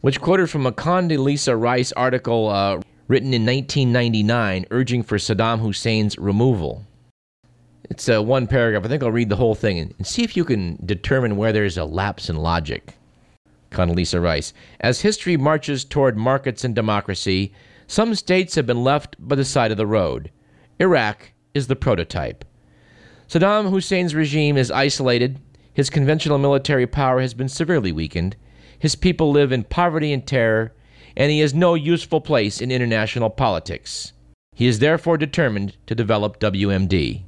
which 0.00 0.20
quoted 0.20 0.50
from 0.50 0.66
a 0.66 0.72
Condoleezza 0.72 1.58
Rice 1.60 1.92
article 1.92 2.48
uh, 2.48 2.80
written 3.08 3.32
in 3.32 3.46
1999 3.46 4.66
urging 4.70 5.02
for 5.02 5.16
Saddam 5.16 5.60
Hussein's 5.60 6.18
removal. 6.18 6.84
It's 7.90 8.08
uh, 8.08 8.22
one 8.22 8.46
paragraph. 8.46 8.84
I 8.84 8.88
think 8.88 9.02
I'll 9.02 9.12
read 9.12 9.28
the 9.28 9.36
whole 9.36 9.54
thing 9.54 9.78
and, 9.78 9.94
and 9.98 10.06
see 10.06 10.22
if 10.22 10.36
you 10.36 10.44
can 10.44 10.78
determine 10.84 11.36
where 11.36 11.52
there's 11.52 11.78
a 11.78 11.84
lapse 11.84 12.28
in 12.28 12.36
logic. 12.36 12.94
Condoleezza 13.70 14.22
Rice. 14.22 14.52
As 14.80 15.00
history 15.00 15.36
marches 15.36 15.84
toward 15.84 16.16
markets 16.16 16.64
and 16.64 16.74
democracy, 16.74 17.52
some 17.86 18.14
states 18.14 18.54
have 18.54 18.66
been 18.66 18.82
left 18.82 19.16
by 19.18 19.36
the 19.36 19.44
side 19.44 19.70
of 19.70 19.76
the 19.76 19.86
road. 19.86 20.30
Iraq 20.78 21.32
is 21.52 21.66
the 21.66 21.76
prototype. 21.76 22.44
Saddam 23.28 23.70
Hussein's 23.70 24.14
regime 24.14 24.56
is 24.56 24.70
isolated, 24.70 25.40
his 25.74 25.90
conventional 25.90 26.38
military 26.38 26.86
power 26.86 27.20
has 27.20 27.34
been 27.34 27.48
severely 27.48 27.92
weakened, 27.92 28.36
his 28.78 28.94
people 28.94 29.30
live 29.30 29.52
in 29.52 29.64
poverty 29.64 30.12
and 30.12 30.26
terror, 30.26 30.72
and 31.16 31.30
he 31.30 31.40
has 31.40 31.52
no 31.52 31.74
useful 31.74 32.20
place 32.20 32.60
in 32.60 32.70
international 32.70 33.28
politics. 33.28 34.12
He 34.54 34.66
is 34.66 34.78
therefore 34.78 35.18
determined 35.18 35.76
to 35.86 35.94
develop 35.94 36.38
WMD. 36.38 37.22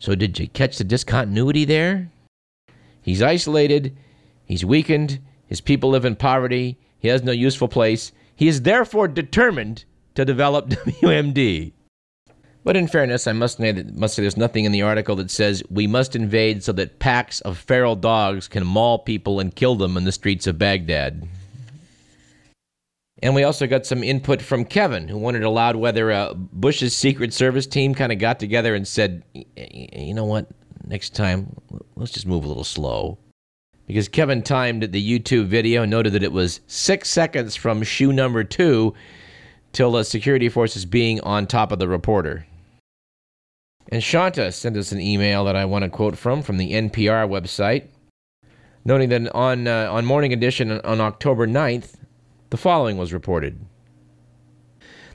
So, 0.00 0.14
did 0.14 0.38
you 0.38 0.48
catch 0.48 0.78
the 0.78 0.84
discontinuity 0.84 1.64
there? 1.64 2.10
He's 3.00 3.22
isolated, 3.22 3.96
he's 4.44 4.64
weakened, 4.64 5.20
his 5.46 5.60
people 5.60 5.90
live 5.90 6.04
in 6.04 6.16
poverty, 6.16 6.76
he 6.98 7.08
has 7.08 7.22
no 7.22 7.32
useful 7.32 7.68
place. 7.68 8.12
He 8.34 8.48
is 8.48 8.62
therefore 8.62 9.08
determined 9.08 9.84
to 10.14 10.24
develop 10.24 10.68
WMD. 10.70 11.72
But 12.68 12.76
in 12.76 12.86
fairness, 12.86 13.26
I 13.26 13.32
must 13.32 13.56
say, 13.56 13.72
that, 13.72 13.96
must 13.96 14.14
say 14.14 14.20
there's 14.20 14.36
nothing 14.36 14.66
in 14.66 14.72
the 14.72 14.82
article 14.82 15.16
that 15.16 15.30
says 15.30 15.62
we 15.70 15.86
must 15.86 16.14
invade 16.14 16.62
so 16.62 16.70
that 16.72 16.98
packs 16.98 17.40
of 17.40 17.56
feral 17.56 17.96
dogs 17.96 18.46
can 18.46 18.66
maul 18.66 18.98
people 18.98 19.40
and 19.40 19.56
kill 19.56 19.74
them 19.74 19.96
in 19.96 20.04
the 20.04 20.12
streets 20.12 20.46
of 20.46 20.58
Baghdad. 20.58 21.26
And 23.22 23.34
we 23.34 23.42
also 23.42 23.66
got 23.66 23.86
some 23.86 24.04
input 24.04 24.42
from 24.42 24.66
Kevin, 24.66 25.08
who 25.08 25.16
wondered 25.16 25.44
aloud 25.44 25.76
whether 25.76 26.12
uh, 26.12 26.34
Bush's 26.34 26.94
Secret 26.94 27.32
Service 27.32 27.66
team 27.66 27.94
kind 27.94 28.12
of 28.12 28.18
got 28.18 28.38
together 28.38 28.74
and 28.74 28.86
said, 28.86 29.22
you 29.56 30.12
know 30.12 30.26
what, 30.26 30.46
next 30.86 31.14
time, 31.14 31.56
let's 31.96 32.12
just 32.12 32.26
move 32.26 32.44
a 32.44 32.48
little 32.48 32.64
slow. 32.64 33.16
Because 33.86 34.08
Kevin 34.08 34.42
timed 34.42 34.92
the 34.92 35.18
YouTube 35.18 35.46
video 35.46 35.84
and 35.84 35.90
noted 35.90 36.12
that 36.12 36.22
it 36.22 36.32
was 36.32 36.60
six 36.66 37.08
seconds 37.08 37.56
from 37.56 37.82
shoe 37.82 38.12
number 38.12 38.44
two 38.44 38.92
till 39.72 39.92
the 39.92 40.04
security 40.04 40.50
forces 40.50 40.84
being 40.84 41.18
on 41.22 41.46
top 41.46 41.72
of 41.72 41.78
the 41.78 41.88
reporter. 41.88 42.44
And 43.90 44.04
Shanta 44.04 44.52
sent 44.52 44.76
us 44.76 44.92
an 44.92 45.00
email 45.00 45.44
that 45.46 45.56
I 45.56 45.64
want 45.64 45.82
to 45.82 45.88
quote 45.88 46.18
from 46.18 46.42
from 46.42 46.58
the 46.58 46.72
NPR 46.72 47.26
website, 47.26 47.86
noting 48.84 49.08
that 49.08 49.34
on, 49.34 49.66
uh, 49.66 49.90
on 49.90 50.04
Morning 50.04 50.32
Edition 50.32 50.70
on 50.70 51.00
October 51.00 51.46
9th, 51.46 51.94
the 52.50 52.58
following 52.58 52.98
was 52.98 53.14
reported. 53.14 53.58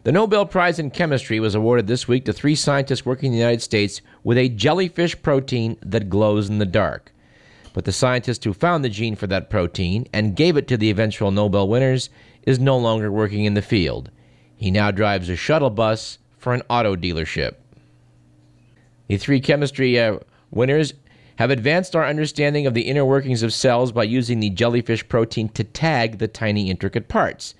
The 0.03 0.11
Nobel 0.11 0.47
Prize 0.47 0.79
in 0.79 0.89
Chemistry 0.89 1.39
was 1.39 1.55
awarded 1.55 1.87
this 1.87 2.07
week 2.07 2.25
to 2.25 2.33
three 2.33 2.55
scientists 2.55 3.05
working 3.05 3.27
in 3.27 3.33
the 3.33 3.39
United 3.39 3.61
States 3.61 4.01
with 4.23 4.37
a 4.37 4.49
jellyfish 4.49 5.21
protein 5.21 5.77
that 5.81 6.09
glows 6.09 6.49
in 6.49 6.57
the 6.57 6.65
dark. 6.65 7.13
But 7.73 7.85
the 7.85 7.91
scientist 7.91 8.43
who 8.43 8.53
found 8.53 8.83
the 8.83 8.89
gene 8.89 9.15
for 9.15 9.27
that 9.27 9.49
protein 9.49 10.07
and 10.11 10.35
gave 10.35 10.57
it 10.57 10.67
to 10.67 10.77
the 10.77 10.89
eventual 10.89 11.31
Nobel 11.31 11.69
winners 11.69 12.09
is 12.41 12.59
no 12.59 12.77
longer 12.77 13.11
working 13.11 13.45
in 13.45 13.53
the 13.53 13.61
field. 13.61 14.11
He 14.55 14.71
now 14.71 14.91
drives 14.91 15.29
a 15.29 15.35
shuttle 15.35 15.69
bus 15.69 16.17
for 16.37 16.53
an 16.53 16.63
auto 16.69 16.95
dealership. 16.95 17.55
The 19.13 19.19
three 19.19 19.41
chemistry 19.41 19.99
uh, 19.99 20.17
winners 20.49 20.95
have 21.35 21.51
advanced 21.51 21.95
our 21.95 22.03
understanding 22.03 22.65
of 22.65 22.73
the 22.73 22.87
inner 22.89 23.05
workings 23.05 23.43
of 23.43 23.53
cells 23.53 23.91
by 23.91 24.05
using 24.05 24.39
the 24.39 24.49
jellyfish 24.49 25.07
protein 25.07 25.49
to 25.49 25.63
tag 25.63 26.17
the 26.17 26.27
tiny 26.27 26.71
intricate 26.71 27.09
parts. 27.09 27.53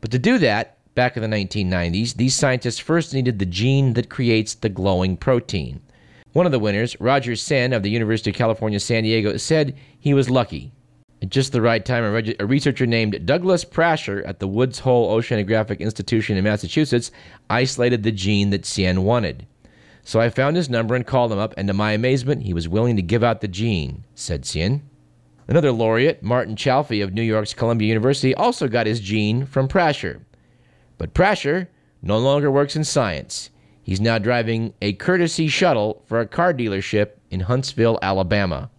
But 0.00 0.12
to 0.12 0.20
do 0.20 0.38
that, 0.38 0.78
back 0.94 1.16
in 1.16 1.28
the 1.28 1.36
1990s, 1.36 2.14
these 2.14 2.36
scientists 2.36 2.78
first 2.78 3.12
needed 3.12 3.40
the 3.40 3.46
gene 3.46 3.94
that 3.94 4.08
creates 4.08 4.54
the 4.54 4.68
glowing 4.68 5.16
protein. 5.16 5.80
One 6.34 6.46
of 6.46 6.52
the 6.52 6.60
winners, 6.60 6.96
Roger 7.00 7.32
Tsien 7.32 7.74
of 7.74 7.82
the 7.82 7.90
University 7.90 8.30
of 8.30 8.36
California, 8.36 8.78
San 8.78 9.02
Diego, 9.02 9.36
said 9.38 9.76
he 9.98 10.14
was 10.14 10.30
lucky. 10.30 10.70
At 11.20 11.30
just 11.30 11.50
the 11.50 11.62
right 11.62 11.84
time, 11.84 12.04
a, 12.04 12.12
reg- 12.12 12.36
a 12.38 12.46
researcher 12.46 12.86
named 12.86 13.26
Douglas 13.26 13.64
Prasher 13.64 14.24
at 14.24 14.38
the 14.38 14.46
Woods 14.46 14.78
Hole 14.78 15.18
Oceanographic 15.18 15.80
Institution 15.80 16.36
in 16.36 16.44
Massachusetts 16.44 17.10
isolated 17.50 18.04
the 18.04 18.12
gene 18.12 18.50
that 18.50 18.62
Tsien 18.62 19.00
wanted. 19.00 19.48
So 20.06 20.20
I 20.20 20.30
found 20.30 20.54
his 20.54 20.70
number 20.70 20.94
and 20.94 21.04
called 21.04 21.32
him 21.32 21.40
up, 21.40 21.52
and 21.56 21.66
to 21.66 21.74
my 21.74 21.90
amazement, 21.90 22.44
he 22.44 22.54
was 22.54 22.68
willing 22.68 22.94
to 22.94 23.02
give 23.02 23.24
out 23.24 23.40
the 23.40 23.48
gene, 23.48 24.04
said 24.14 24.42
Tsien. 24.44 24.82
Another 25.48 25.72
laureate, 25.72 26.22
Martin 26.22 26.54
Chalfie 26.54 27.02
of 27.02 27.12
New 27.12 27.24
York's 27.24 27.52
Columbia 27.52 27.88
University, 27.88 28.32
also 28.32 28.68
got 28.68 28.86
his 28.86 29.00
gene 29.00 29.46
from 29.46 29.66
Prasher. 29.66 30.20
But 30.96 31.12
Prasher 31.12 31.66
no 32.02 32.18
longer 32.18 32.52
works 32.52 32.76
in 32.76 32.84
science. 32.84 33.50
He's 33.82 34.00
now 34.00 34.18
driving 34.18 34.74
a 34.80 34.92
courtesy 34.92 35.48
shuttle 35.48 36.04
for 36.06 36.20
a 36.20 36.26
car 36.28 36.54
dealership 36.54 37.14
in 37.32 37.40
Huntsville, 37.40 37.98
Alabama. 38.00 38.70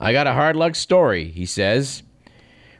I 0.00 0.12
got 0.12 0.26
a 0.26 0.32
hard 0.32 0.56
luck 0.56 0.74
story, 0.74 1.28
he 1.28 1.46
says. 1.46 2.02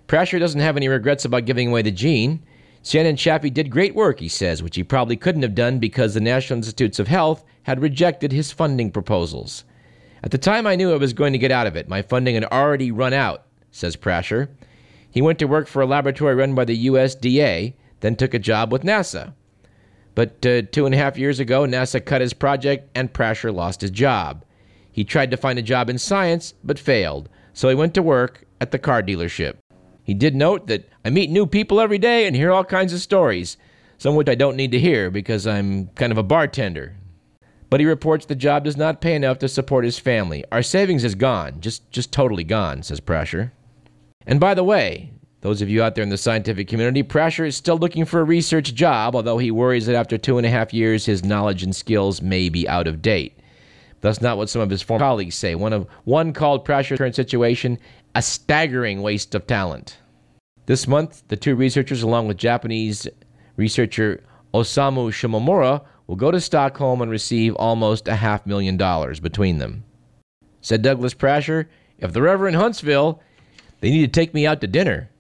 Prasher 0.09 0.41
doesn't 0.41 0.61
have 0.61 0.77
any 0.77 0.89
regrets 0.89 1.25
about 1.25 1.45
giving 1.45 1.69
away 1.69 1.83
the 1.83 1.93
gene. 1.93 2.43
Shannon 2.85 3.17
Chalfie 3.17 3.53
did 3.53 3.71
great 3.71 3.95
work, 3.95 4.21
he 4.21 4.29
says, 4.29 4.63
which 4.63 4.77
he 4.77 4.85
probably 4.85 5.17
couldn't 5.17 5.41
have 5.41 5.55
done 5.55 5.79
because 5.79 6.13
the 6.13 6.21
National 6.21 6.59
Institutes 6.59 6.99
of 6.99 7.09
Health 7.09 7.43
had 7.63 7.81
rejected 7.81 8.31
his 8.31 8.53
funding 8.53 8.91
proposals. 8.91 9.65
At 10.23 10.33
the 10.33 10.39
time 10.39 10.67
I 10.67 10.77
knew 10.77 10.93
I 10.93 10.99
was 10.99 11.15
going 11.15 11.33
to 11.33 11.39
get 11.39 11.51
out 11.51 11.67
of 11.67 11.77
it, 11.77 11.89
my 11.89 12.03
funding 12.03 12.35
had 12.35 12.45
already 12.45 12.91
run 12.91 13.15
out, 13.15 13.47
says 13.71 13.97
Prasher. 13.97 14.49
He 15.11 15.23
went 15.23 15.39
to 15.39 15.47
work 15.47 15.67
for 15.67 15.81
a 15.81 15.87
laboratory 15.87 16.35
run 16.35 16.55
by 16.55 16.67
the 16.67 16.87
USDA, 16.87 17.73
then 18.01 18.17
took 18.17 18.35
a 18.35 18.39
job 18.39 18.71
with 18.71 18.83
NASA. 18.83 19.33
But 20.15 20.45
uh, 20.45 20.63
two 20.71 20.85
and 20.85 20.95
a 20.95 20.99
half 20.99 21.17
years 21.17 21.41
ago, 21.41 21.63
NASA 21.63 22.05
cut 22.05 22.21
his 22.21 22.35
project 22.35 22.91
and 22.95 23.13
Prasher 23.13 23.53
lost 23.53 23.81
his 23.81 23.91
job. 23.91 24.45
He 24.93 25.05
tried 25.05 25.31
to 25.31 25.39
find 25.39 25.59
a 25.59 25.63
job 25.63 25.89
in 25.89 25.97
science, 25.97 26.53
but 26.63 26.79
failed, 26.79 27.31
so 27.55 27.71
he 27.71 27.75
went 27.75 27.95
to 27.95 28.03
work 28.03 28.45
at 28.61 28.73
the 28.73 28.79
car 28.79 29.03
dealership. 29.03 29.57
He 30.05 30.15
did 30.15 30.37
note 30.37 30.67
that 30.67 30.89
I 31.05 31.11
meet 31.11 31.31
new 31.31 31.47
people 31.47 31.81
every 31.81 31.99
day 31.99 32.27
and 32.27 32.37
hear 32.37 32.53
all 32.53 32.65
kinds 32.65 32.93
of 32.93 33.01
stories, 33.01 33.57
some 33.99 34.15
which 34.15 34.29
I 34.29 34.35
don't 34.35 34.57
need 34.57 34.71
to 34.73 34.79
hear 34.79 35.11
because 35.11 35.47
I'm 35.47 35.89
kind 35.89 36.13
of 36.13 36.19
a 36.19 36.23
bartender. 36.23 36.95
But 37.71 37.81
he 37.81 37.87
reports 37.87 38.27
the 38.27 38.37
job 38.37 38.65
does 38.65 38.77
not 38.77 39.01
pay 39.01 39.15
enough 39.17 39.39
to 39.39 39.49
support 39.49 39.85
his 39.85 39.99
family. 39.99 40.45
Our 40.53 40.63
savings 40.63 41.03
is 41.03 41.15
gone, 41.15 41.61
just 41.61 41.91
just 41.91 42.13
totally 42.13 42.45
gone, 42.45 42.83
says 42.83 43.01
Prasher. 43.01 43.51
And 44.27 44.39
by 44.39 44.55
the 44.55 44.63
way, 44.63 45.11
those 45.41 45.61
of 45.61 45.69
you 45.69 45.83
out 45.83 45.95
there 45.95 46.05
in 46.05 46.11
the 46.11 46.17
scientific 46.17 46.69
community, 46.69 47.03
Prasher 47.03 47.47
is 47.47 47.57
still 47.57 47.77
looking 47.77 48.05
for 48.05 48.21
a 48.21 48.25
research 48.25 48.75
job, 48.75 49.17
although 49.17 49.39
he 49.39 49.51
worries 49.51 49.87
that 49.87 49.97
after 49.97 50.17
two 50.17 50.39
and 50.39 50.47
a 50.47 50.51
half 50.51 50.73
years, 50.73 51.07
his 51.07 51.25
knowledge 51.25 51.63
and 51.63 51.75
skills 51.75 52.23
may 52.23 52.49
be 52.49 52.69
out 52.69 52.87
of 52.87 53.03
date. 53.03 53.39
That's 54.01 54.21
not 54.21 54.37
what 54.37 54.51
some 54.51 54.61
of 54.61 54.71
his 54.71 54.83
former 54.83 55.03
colleagues 55.03 55.35
say. 55.35 55.55
One 55.55 55.73
of 55.73 55.87
one 56.05 56.35
called 56.35 56.67
Prasher's 56.67 56.99
current 56.99 57.15
situation 57.15 57.79
a 58.15 58.23
staggering 58.23 59.03
waste 59.03 59.35
of 59.35 59.47
talent. 59.47 59.99
This 60.67 60.87
month, 60.87 61.23
the 61.29 61.37
two 61.37 61.57
researchers, 61.57 62.03
along 62.03 62.29
with 62.29 62.37
Japanese 62.37 63.09
researcher 63.57 64.23
Osamu 64.55 65.11
Shimomura, 65.11 65.85
will 66.07 66.17
go 66.17 66.31
to 66.31 66.41
Stockholm 66.41 67.03
and 67.03 67.11
receive 67.11 67.55
almost 67.57 68.09
a 68.09 68.15
half 68.15 68.47
million 68.47 68.77
dollars 68.77 69.21
between 69.21 69.59
them. 69.59 69.85
Said 70.61 70.83
Douglas 70.83 71.15
Prasher, 71.15 71.67
if 71.99 72.13
they're 72.13 72.29
ever 72.29 72.49
in 72.49 72.55
Huntsville, 72.55 73.21
they 73.81 73.91
need 73.91 74.13
to 74.13 74.21
take 74.21 74.33
me 74.33 74.47
out 74.47 74.61
to 74.61 74.67
dinner. 74.67 75.11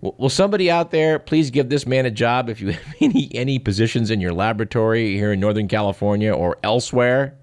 Will 0.00 0.28
somebody 0.28 0.70
out 0.70 0.90
there 0.90 1.18
please 1.18 1.50
give 1.50 1.68
this 1.68 1.86
man 1.86 2.06
a 2.06 2.10
job 2.10 2.50
if 2.50 2.60
you 2.60 2.68
have 2.72 2.94
any, 3.00 3.30
any 3.34 3.58
positions 3.58 4.10
in 4.10 4.20
your 4.20 4.32
laboratory 4.32 5.14
here 5.14 5.32
in 5.32 5.40
Northern 5.40 5.68
California 5.68 6.32
or 6.32 6.58
elsewhere? 6.62 7.38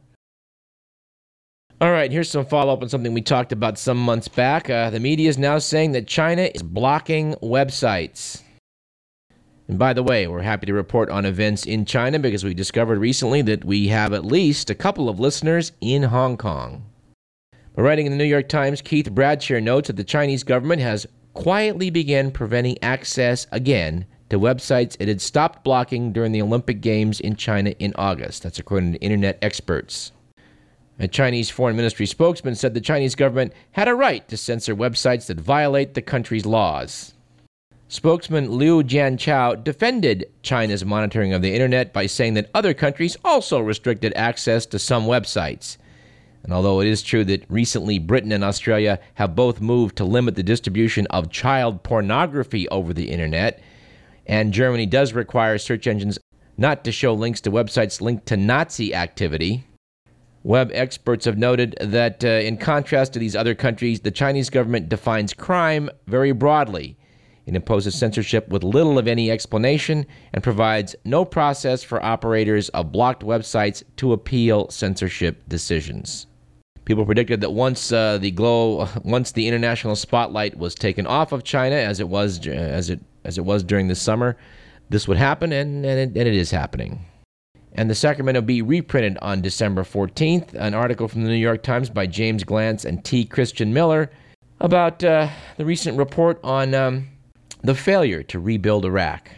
All 1.84 1.92
right, 1.92 2.10
here's 2.10 2.30
some 2.30 2.46
follow 2.46 2.72
up 2.72 2.82
on 2.82 2.88
something 2.88 3.13
we 3.13 3.22
talked 3.22 3.52
about 3.52 3.78
some 3.78 3.98
months 3.98 4.30
back. 4.30 4.70
Uh, 4.70 4.90
the 4.90 5.02
media 5.02 5.28
is 5.28 5.38
now 5.38 5.58
saying 5.58 5.92
that 5.92 6.08
China 6.08 6.44
is 6.44 6.63
blocking 6.63 7.34
websites. 7.44 8.42
And 9.68 9.78
by 9.78 9.92
the 9.92 10.02
way, 10.02 10.25
we're 10.25 10.44
happy 10.44 10.66
to 10.68 10.74
report 10.74 11.10
on 11.10 11.25
events 11.25 11.66
in 11.66 11.84
China 11.84 12.20
because 12.20 12.46
we 12.46 12.54
discovered 12.54 13.00
recently 13.00 13.42
that 13.42 13.66
we 13.66 13.90
have 13.90 14.13
at 14.13 14.24
least 14.24 14.70
a 14.70 14.75
couple 14.75 15.10
of 15.10 15.20
listeners 15.20 15.74
in 15.82 16.04
Hong 16.04 16.38
Kong. 16.38 16.86
But 17.75 17.82
writing 17.82 18.06
in 18.06 18.13
the 18.13 18.18
New 18.18 18.24
York 18.24 18.48
Times, 18.48 18.82
Keith 18.82 19.10
Bradsher 19.13 19.62
notes 19.62 19.88
that 19.88 19.98
the 19.98 20.06
Chinese 20.06 20.46
government 20.46 20.82
has 20.82 21.06
quietly 21.34 21.90
begun 21.90 22.32
preventing 22.32 22.82
access 22.82 23.46
again 23.52 24.06
to 24.30 24.40
websites 24.40 24.96
it 25.02 25.10
had 25.10 25.20
stopped 25.20 25.66
blocking 25.66 26.13
during 26.13 26.32
the 26.32 26.42
Olympic 26.42 26.80
Games 26.80 27.20
in 27.20 27.36
China 27.36 27.72
in 27.72 27.92
August. 27.98 28.44
That's 28.44 28.60
according 28.60 28.94
to 28.94 29.00
internet 29.00 29.38
experts. 29.42 30.13
A 31.00 31.07
Chinese 31.07 31.50
foreign 31.50 31.75
ministry 31.75 32.05
spokesman 32.05 32.55
said 32.55 32.73
the 32.73 32.81
Chinese 32.81 33.15
government 33.15 33.53
had 33.71 33.88
a 33.88 33.95
right 33.95 34.27
to 34.27 34.38
censor 34.38 34.75
websites 34.75 35.25
that 35.25 35.39
violate 35.39 35.95
the 35.95 36.01
country's 36.01 36.45
laws. 36.45 37.13
Spokesman 37.88 38.57
Liu 38.57 38.83
Jianchao 38.83 39.63
defended 39.63 40.25
China's 40.41 40.85
monitoring 40.85 41.33
of 41.33 41.41
the 41.41 41.53
internet 41.53 41.93
by 41.93 42.05
saying 42.05 42.35
that 42.35 42.50
other 42.53 42.73
countries 42.73 43.17
also 43.23 43.59
restricted 43.59 44.13
access 44.15 44.65
to 44.67 44.79
some 44.79 45.05
websites. 45.05 45.77
And 46.43 46.53
although 46.53 46.79
it 46.81 46.88
is 46.88 47.01
true 47.01 47.23
that 47.25 47.50
recently 47.50 48.00
Britain 48.00 48.31
and 48.31 48.43
Australia 48.43 49.00
have 49.15 49.35
both 49.35 49.62
moved 49.62 49.95
to 49.97 50.05
limit 50.05 50.35
the 50.35 50.43
distribution 50.43 51.07
of 51.07 51.31
child 51.31 51.83
pornography 51.83 52.67
over 52.69 52.93
the 52.93 53.09
internet, 53.09 53.62
and 54.25 54.53
Germany 54.53 54.85
does 54.85 55.13
require 55.13 55.57
search 55.57 55.88
engines 55.88 56.19
not 56.57 56.83
to 56.83 56.91
show 56.91 57.13
links 57.13 57.41
to 57.41 57.51
websites 57.51 58.01
linked 58.01 58.25
to 58.27 58.38
Nazi 58.38 58.93
activity, 58.93 59.65
Web 60.43 60.71
experts 60.73 61.23
have 61.23 61.38
noted 61.38 61.73
that, 61.79 62.23
uh, 62.23 62.27
in 62.27 62.57
contrast 62.57 63.13
to 63.13 63.19
these 63.19 63.35
other 63.35 63.55
countries, 63.55 64.01
the 64.01 64.12
Chinese 64.12 64.50
government 64.50 64.89
defines 64.89 65.33
crime 65.33 65.89
very 66.05 66.33
broadly. 66.33 66.97
It 67.45 67.55
imposes 67.55 67.95
censorship 67.95 68.50
with 68.50 68.62
little 68.62 69.00
of 69.00 69.07
any 69.07 69.31
explanation 69.31 70.05
and 70.33 70.43
provides 70.43 70.97
no 71.05 71.23
process 71.23 71.81
for 71.81 72.03
operators 72.03 72.67
of 72.69 72.91
blocked 72.91 73.23
websites 73.23 73.83
to 73.97 74.12
appeal 74.12 74.69
censorship 74.69 75.41
decisions. 75.47 76.27
People 76.83 77.05
predicted 77.05 77.39
that 77.39 77.51
once 77.51 77.93
uh, 77.93 78.17
the 78.17 78.31
glow, 78.31 78.89
once 79.05 79.31
the 79.31 79.47
international 79.47 79.95
spotlight 79.95 80.57
was 80.57 80.75
taken 80.75 81.07
off 81.07 81.31
of 81.31 81.45
China, 81.45 81.75
as 81.75 82.01
it 82.01 82.09
was 82.09 82.45
as 82.45 82.89
it 82.89 83.00
as 83.23 83.38
it 83.38 83.45
was 83.45 83.63
during 83.63 83.88
the 83.88 83.95
summer, 83.95 84.35
this 84.89 85.07
would 85.07 85.15
happen, 85.15 85.53
and, 85.53 85.85
and, 85.85 86.00
it, 86.00 86.19
and 86.19 86.27
it 86.27 86.35
is 86.35 86.51
happening 86.51 87.05
and 87.75 87.89
the 87.89 87.96
Sacramento 87.96 88.42
Bee 88.42 88.62
reprinted 88.62 89.18
on 89.22 89.42
December 89.42 89.84
14th 89.84 90.53
an 90.53 90.74
article 90.74 91.08
from 91.08 91.24
the 91.24 91.30
New 91.30 91.36
York 91.36 91.63
Times 91.63 91.89
by 91.89 92.06
James 92.06 92.44
Glanz 92.44 92.86
and 92.86 93.03
T. 93.03 93.25
Christian 93.25 93.74
Miller 93.74 94.12
about 94.60 95.03
uh, 95.03 95.30
the 95.58 95.65
recent 95.65 95.98
report 95.98 96.39
on 96.44 96.74
um, 96.74 97.08
the 97.62 97.75
failure 97.75 98.24
to 98.24 98.39
rebuild 98.39 98.86
Iraq. 98.86 99.30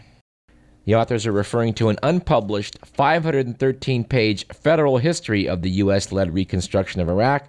The 0.84 0.94
authors 0.94 1.26
are 1.26 1.32
referring 1.32 1.74
to 1.74 1.88
an 1.88 1.98
unpublished 2.02 2.78
513 2.84 4.04
page 4.04 4.46
federal 4.48 4.98
history 4.98 5.48
of 5.48 5.62
the 5.62 5.70
U.S. 5.70 6.12
led 6.12 6.32
reconstruction 6.32 7.00
of 7.00 7.08
Iraq, 7.08 7.48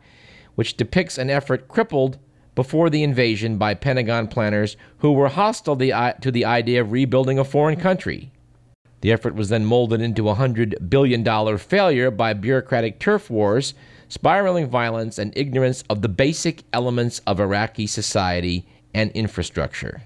which 0.56 0.78
depicts 0.78 1.18
an 1.20 1.30
effort 1.30 1.68
crippled 1.68 2.18
before 2.56 2.90
the 2.90 3.04
invasion 3.04 3.60
by 3.60 3.76
Pentagon 3.76 4.28
planners 4.28 4.76
who 4.98 5.12
were 5.12 5.28
hostile 5.28 5.78
to 5.78 6.32
the 6.32 6.46
idea 6.46 6.82
of 6.82 6.92
rebuilding 6.92 7.38
a 7.38 7.44
foreign 7.44 7.80
country. 7.80 8.32
The 9.02 9.12
effort 9.12 9.36
was 9.36 9.50
then 9.50 9.66
molded 9.66 10.02
into 10.02 10.30
a 10.30 10.36
$100 10.36 10.90
billion 10.90 11.58
failure 11.58 12.12
by 12.12 12.34
bureaucratic 12.34 13.00
turf 13.00 13.30
wars, 13.30 13.74
spiraling 14.10 14.68
violence, 14.68 15.20
and 15.20 15.32
ignorance 15.36 15.84
of 15.90 16.02
the 16.02 16.10
basic 16.10 16.64
elements 16.74 17.22
of 17.28 17.40
Iraqi 17.40 17.88
society 17.88 18.68
and 18.94 19.12
infrastructure. 19.12 20.02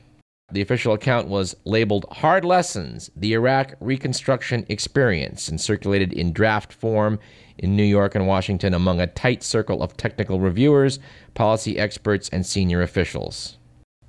The 0.51 0.61
official 0.61 0.93
account 0.93 1.29
was 1.29 1.55
labeled 1.63 2.05
Hard 2.11 2.43
Lessons 2.43 3.09
The 3.15 3.33
Iraq 3.33 3.75
Reconstruction 3.79 4.65
Experience 4.67 5.47
and 5.47 5.61
circulated 5.61 6.11
in 6.11 6.33
draft 6.33 6.73
form 6.73 7.19
in 7.57 7.77
New 7.77 7.85
York 7.85 8.15
and 8.15 8.27
Washington 8.27 8.73
among 8.73 8.99
a 8.99 9.07
tight 9.07 9.43
circle 9.43 9.81
of 9.81 9.95
technical 9.95 10.41
reviewers, 10.41 10.99
policy 11.35 11.79
experts, 11.79 12.27
and 12.29 12.45
senior 12.45 12.81
officials. 12.81 13.57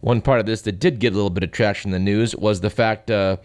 One 0.01 0.21
part 0.21 0.41
of 0.41 0.47
this 0.47 0.63
that 0.63 0.81
did 0.81 0.99
get 0.99 1.13
a 1.13 1.17
little 1.17 1.31
bit 1.31 1.45
of 1.45 1.53
traction 1.53 1.91
in 1.91 1.93
the 1.93 2.11
news 2.11 2.35
was 2.35 2.61
the 2.61 2.71
fact 2.71 3.09
uh, 3.09 3.37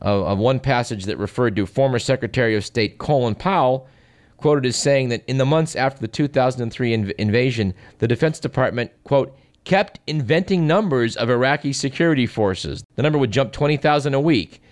of, 0.00 0.24
of 0.24 0.38
one 0.38 0.60
passage 0.60 1.04
that 1.04 1.18
referred 1.18 1.56
to 1.56 1.66
former 1.66 1.98
Secretary 1.98 2.56
of 2.56 2.64
State 2.64 2.98
Colin 2.98 3.34
Powell, 3.34 3.88
quoted 4.36 4.66
as 4.66 4.76
saying 4.76 5.10
that 5.10 5.24
in 5.26 5.38
the 5.38 5.46
months 5.46 5.76
after 5.76 6.00
the 6.00 6.08
2003 6.08 6.92
inv- 6.96 7.12
invasion, 7.12 7.74
the 7.98 8.08
Defense 8.08 8.40
Department, 8.40 8.90
quote, 9.04 9.36
kept 9.64 10.00
inventing 10.06 10.66
numbers 10.66 11.16
of 11.16 11.28
Iraqi 11.28 11.72
security 11.72 12.26
forces. 12.26 12.82
The 12.96 13.02
number 13.02 13.18
would 13.18 13.30
jump 13.30 13.52
20,000 13.52 14.14
a 14.14 14.20
week. 14.20 14.62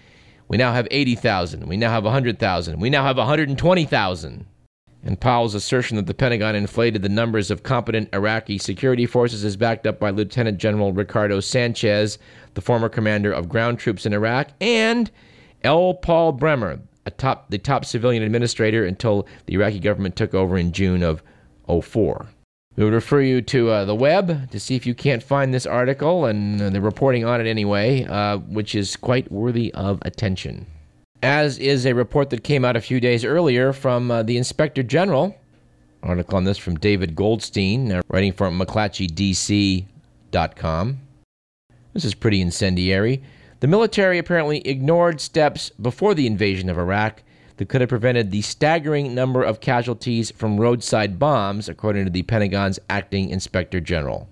We 0.49 0.57
now 0.57 0.73
have 0.73 0.89
80,000. 0.91 1.67
We 1.69 1.77
now 1.77 1.91
have 1.91 2.05
100,000. 2.05 2.81
We 2.81 2.89
now 2.89 3.05
have 3.05 3.19
120,000. 3.19 4.47
And 5.05 5.21
Powell's 5.21 5.55
assertion 5.55 5.97
that 5.97 6.07
the 6.07 6.15
Pentagon 6.15 6.57
inflated 6.57 7.03
the 7.03 7.09
numbers 7.09 7.51
of 7.51 7.63
competent 7.63 8.09
Iraqi 8.13 8.59
security 8.59 9.07
forces 9.07 9.45
is 9.45 9.57
backed 9.57 9.87
up 9.87 10.01
by 10.01 10.11
Lieutenant 10.11 10.59
General 10.59 10.93
Ricardo 10.93 11.41
Sanchez, 11.41 12.19
the 12.55 12.61
former 12.61 12.89
commander 12.89 13.33
of 13.33 13.49
ground 13.49 13.79
troops 13.79 14.07
in 14.07 14.13
Iraq, 14.13 14.49
and 14.61 15.11
L. 15.63 15.95
Paul 15.95 16.33
Bremer, 16.33 16.81
top, 17.17 17.51
the 17.51 17.59
top 17.59 17.85
civilian 17.85 18.23
administrator 18.23 18.85
until 18.85 19.27
the 19.47 19.55
Iraqi 19.55 19.79
government 19.79 20.17
took 20.17 20.35
over 20.35 20.59
in 20.59 20.73
June 20.73 21.03
of 21.03 21.23
04. 21.69 22.27
We 22.77 22.85
would 22.85 22.95
refer 22.95 23.21
you 23.21 23.43
to 23.43 23.71
uh, 23.71 23.85
the 23.85 23.95
web 23.95 24.51
to 24.51 24.61
see 24.61 24.77
if 24.77 24.87
you 24.87 24.95
can't 24.95 25.23
find 25.23 25.53
this 25.53 25.67
article 25.67 26.27
and 26.27 26.63
uh, 26.63 26.71
the 26.71 26.81
reporting 26.81 27.25
on 27.25 27.41
it 27.41 27.49
anyway, 27.49 28.05
uh, 28.05 28.39
which 28.39 28.75
is 28.75 28.95
quite 28.95 29.33
worthy 29.33 29.75
of 29.75 30.01
attention. 30.03 30.67
As 31.23 31.59
is 31.59 31.85
a 31.85 31.95
report 31.95 32.31
that 32.31 32.45
came 32.45 32.65
out 32.65 32.77
a 32.77 32.81
few 32.81 33.01
days 33.01 33.25
earlier 33.25 33.73
from 33.73 34.09
uh, 34.11 34.23
the 34.23 34.37
Inspector 34.37 34.83
General. 34.85 35.37
Article 36.03 36.37
on 36.37 36.45
this 36.45 36.59
from 36.59 36.77
David 36.77 37.17
Goldstein, 37.17 37.91
uh, 37.91 38.03
writing 38.09 38.33
from 38.33 38.57
McClatchydC.com. 38.59 40.99
This 41.93 42.05
is 42.05 42.15
pretty 42.15 42.41
incendiary. 42.41 43.21
The 43.59 43.67
military 43.67 44.19
apparently 44.19 44.61
ignored 44.61 45.21
steps 45.21 45.71
before 45.71 46.15
the 46.15 46.29
invasion 46.29 46.69
of 46.69 46.79
Iraq 46.79 47.25
that 47.57 47.69
could 47.69 47.81
have 47.81 47.91
prevented 47.91 48.31
the 48.31 48.43
staggering 48.43 49.13
number 49.13 49.43
of 49.43 49.61
casualties 49.61 50.31
from 50.31 50.61
roadside 50.61 51.19
bombs, 51.19 51.69
according 51.69 52.05
to 52.05 52.13
the 52.13 52.23
Pentagon's 52.23 52.79
acting 52.89 53.31
inspector 53.31 53.81
general. 53.81 54.29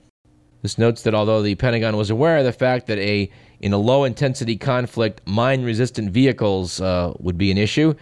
This 0.67 0.79
notes 0.79 1.03
that 1.03 1.15
although 1.15 1.43
the 1.43 1.55
Pentagon 1.55 1.97
was 1.97 2.11
aware 2.11 2.39
of 2.39 2.45
the 2.45 2.51
fact 2.51 2.89
that 2.89 2.99
a 2.99 3.31
in 3.61 3.73
a 3.73 3.79
low 3.79 4.03
intensity 4.03 4.57
conflict, 4.57 5.21
mine 5.25 5.63
resistant 5.63 6.11
vehicles 6.11 6.81
uh, 6.81 7.13
would 7.21 7.39
be 7.39 7.53
an 7.53 7.57
issue, 7.57 7.95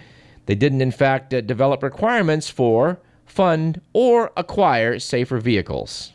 they 0.47 0.55
didn't 0.55 0.81
in 0.81 0.91
fact 0.91 1.35
uh, 1.35 1.43
develop 1.43 1.83
requirements 1.83 2.49
for, 2.49 2.99
fund, 3.27 3.83
or 3.93 4.33
acquire 4.39 4.99
safer 4.99 5.37
vehicles. 5.41 6.15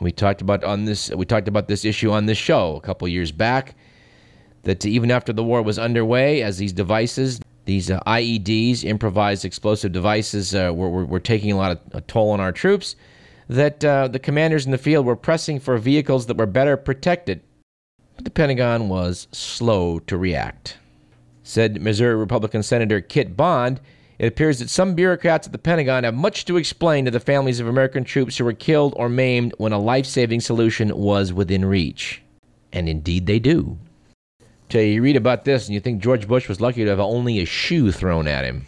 We 0.00 0.10
talked 0.10 0.42
about 0.42 0.64
on 0.64 0.86
this 0.86 1.08
we 1.10 1.24
talked 1.24 1.46
about 1.46 1.68
this 1.68 1.84
issue 1.84 2.10
on 2.10 2.26
this 2.26 2.36
show 2.36 2.74
a 2.74 2.80
couple 2.80 3.06
years 3.06 3.30
back 3.30 3.76
that 4.64 4.84
even 4.84 5.12
after 5.12 5.32
the 5.32 5.44
war 5.44 5.62
was 5.62 5.78
underway 5.78 6.42
as 6.42 6.58
these 6.58 6.72
devices 6.72 7.38
these 7.66 7.92
uh, 7.92 8.00
IEDs 8.08 8.82
improvised 8.82 9.44
explosive 9.44 9.92
devices 9.92 10.52
uh, 10.52 10.72
were, 10.74 10.90
were, 10.90 11.04
were, 11.04 11.20
taking 11.20 11.52
a 11.52 11.56
lot 11.56 11.70
of 11.70 11.78
a 11.92 12.00
toll 12.00 12.30
on 12.30 12.40
our 12.40 12.50
troops 12.50 12.96
that 13.50 13.84
uh, 13.84 14.08
the 14.08 14.18
commanders 14.18 14.64
in 14.64 14.72
the 14.72 14.78
field 14.78 15.04
were 15.04 15.16
pressing 15.16 15.58
for 15.60 15.76
vehicles 15.76 16.26
that 16.26 16.36
were 16.36 16.46
better 16.46 16.76
protected 16.76 17.42
but 18.16 18.24
the 18.24 18.30
Pentagon 18.30 18.88
was 18.88 19.28
slow 19.32 19.98
to 19.98 20.16
react 20.16 20.78
said 21.42 21.82
Missouri 21.82 22.14
Republican 22.14 22.62
Senator 22.62 23.00
Kit 23.00 23.36
Bond 23.36 23.80
it 24.20 24.26
appears 24.26 24.58
that 24.58 24.68
some 24.68 24.94
bureaucrats 24.94 25.46
at 25.46 25.52
the 25.52 25.58
Pentagon 25.58 26.04
have 26.04 26.14
much 26.14 26.44
to 26.44 26.58
explain 26.58 27.06
to 27.06 27.10
the 27.10 27.18
families 27.18 27.58
of 27.58 27.66
American 27.66 28.04
troops 28.04 28.36
who 28.36 28.44
were 28.44 28.52
killed 28.52 28.92
or 28.98 29.08
maimed 29.08 29.54
when 29.56 29.72
a 29.72 29.78
life 29.78 30.04
saving 30.04 30.40
solution 30.40 30.94
was 30.94 31.32
within 31.32 31.64
reach. 31.64 32.20
And 32.70 32.86
indeed 32.86 33.24
they 33.24 33.38
do. 33.38 33.78
Till 34.68 34.82
you 34.82 35.00
read 35.00 35.16
about 35.16 35.46
this 35.46 35.66
and 35.66 35.74
you 35.74 35.80
think 35.80 36.02
George 36.02 36.28
Bush 36.28 36.50
was 36.50 36.60
lucky 36.60 36.84
to 36.84 36.90
have 36.90 37.00
only 37.00 37.40
a 37.40 37.46
shoe 37.46 37.92
thrown 37.92 38.28
at 38.28 38.44
him. 38.44 38.66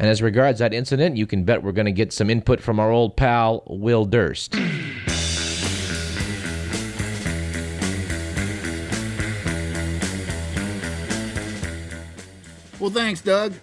And 0.00 0.08
as 0.08 0.22
regards 0.22 0.60
that 0.60 0.72
incident, 0.72 1.16
you 1.16 1.26
can 1.26 1.42
bet 1.42 1.64
we're 1.64 1.72
going 1.72 1.86
to 1.86 1.92
get 1.92 2.12
some 2.12 2.30
input 2.30 2.60
from 2.60 2.78
our 2.78 2.92
old 2.92 3.16
pal, 3.16 3.64
Will 3.66 4.04
Durst. 4.04 4.54
Well, 12.78 12.90
thanks, 12.90 13.20
Doug. 13.20 13.54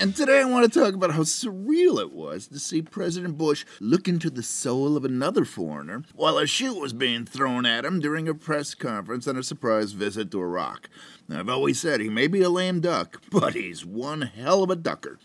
And 0.00 0.14
today 0.14 0.40
I 0.40 0.44
want 0.44 0.70
to 0.70 0.80
talk 0.80 0.94
about 0.94 1.12
how 1.12 1.20
surreal 1.20 2.00
it 2.00 2.12
was 2.12 2.48
to 2.48 2.58
see 2.58 2.82
President 2.82 3.38
Bush 3.38 3.64
look 3.80 4.08
into 4.08 4.28
the 4.28 4.42
soul 4.42 4.96
of 4.96 5.04
another 5.04 5.44
foreigner 5.44 6.02
while 6.14 6.36
a 6.36 6.48
shoe 6.48 6.74
was 6.74 6.92
being 6.92 7.24
thrown 7.24 7.64
at 7.64 7.84
him 7.84 8.00
during 8.00 8.28
a 8.28 8.34
press 8.34 8.74
conference 8.74 9.28
on 9.28 9.36
a 9.36 9.42
surprise 9.42 9.92
visit 9.92 10.32
to 10.32 10.40
Iraq. 10.40 10.88
Now, 11.28 11.38
I've 11.38 11.48
always 11.48 11.80
said 11.80 12.00
he 12.00 12.08
may 12.08 12.26
be 12.26 12.42
a 12.42 12.50
lame 12.50 12.80
duck, 12.80 13.22
but 13.30 13.54
he's 13.54 13.84
one 13.84 14.22
hell 14.22 14.64
of 14.64 14.70
a 14.70 14.76
ducker. 14.76 15.18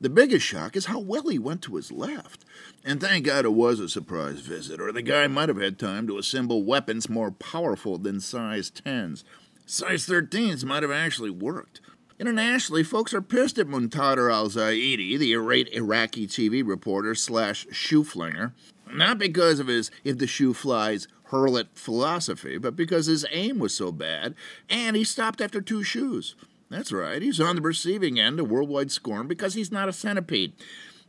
The 0.00 0.10
biggest 0.10 0.44
shock 0.44 0.74
is 0.74 0.86
how 0.86 1.00
well 1.00 1.28
he 1.28 1.38
went 1.38 1.62
to 1.62 1.76
his 1.76 1.92
left. 1.92 2.44
And 2.82 3.00
thank 3.00 3.26
God 3.26 3.44
it 3.44 3.52
was 3.52 3.78
a 3.78 3.88
surprise 3.90 4.40
visit, 4.40 4.80
or 4.80 4.90
the 4.90 5.02
guy 5.02 5.26
might 5.26 5.48
have 5.50 5.60
had 5.60 5.78
time 5.78 6.06
to 6.06 6.18
assemble 6.18 6.64
weapons 6.64 7.10
more 7.10 7.30
powerful 7.30 7.98
than 7.98 8.20
size 8.20 8.70
10s. 8.70 9.22
Size 9.66 10.06
13s 10.06 10.64
might 10.64 10.82
have 10.82 10.92
actually 10.92 11.30
worked. 11.30 11.80
Internationally, 12.18 12.84
folks 12.84 13.12
are 13.12 13.20
pissed 13.20 13.58
at 13.58 13.66
Muntadar 13.66 14.32
al 14.32 14.48
Zaidi, 14.48 15.18
the 15.18 15.32
irate 15.32 15.68
Iraqi 15.72 16.28
TV 16.28 16.64
reporter 16.64 17.14
slash 17.14 17.66
shoe 17.72 18.04
flinger, 18.04 18.54
not 18.92 19.18
because 19.18 19.58
of 19.58 19.66
his 19.66 19.90
if 20.04 20.18
the 20.18 20.28
shoe 20.28 20.54
flies, 20.54 21.08
hurl 21.24 21.56
it 21.56 21.66
philosophy, 21.74 22.56
but 22.56 22.76
because 22.76 23.06
his 23.06 23.26
aim 23.32 23.58
was 23.58 23.74
so 23.74 23.90
bad, 23.90 24.36
and 24.70 24.94
he 24.94 25.02
stopped 25.02 25.40
after 25.40 25.60
two 25.60 25.82
shoes. 25.82 26.36
That's 26.70 26.92
right, 26.92 27.20
he's 27.20 27.40
on 27.40 27.56
the 27.56 27.62
receiving 27.62 28.20
end 28.20 28.38
of 28.38 28.48
worldwide 28.48 28.92
scorn 28.92 29.26
because 29.26 29.54
he's 29.54 29.72
not 29.72 29.88
a 29.88 29.92
centipede. 29.92 30.52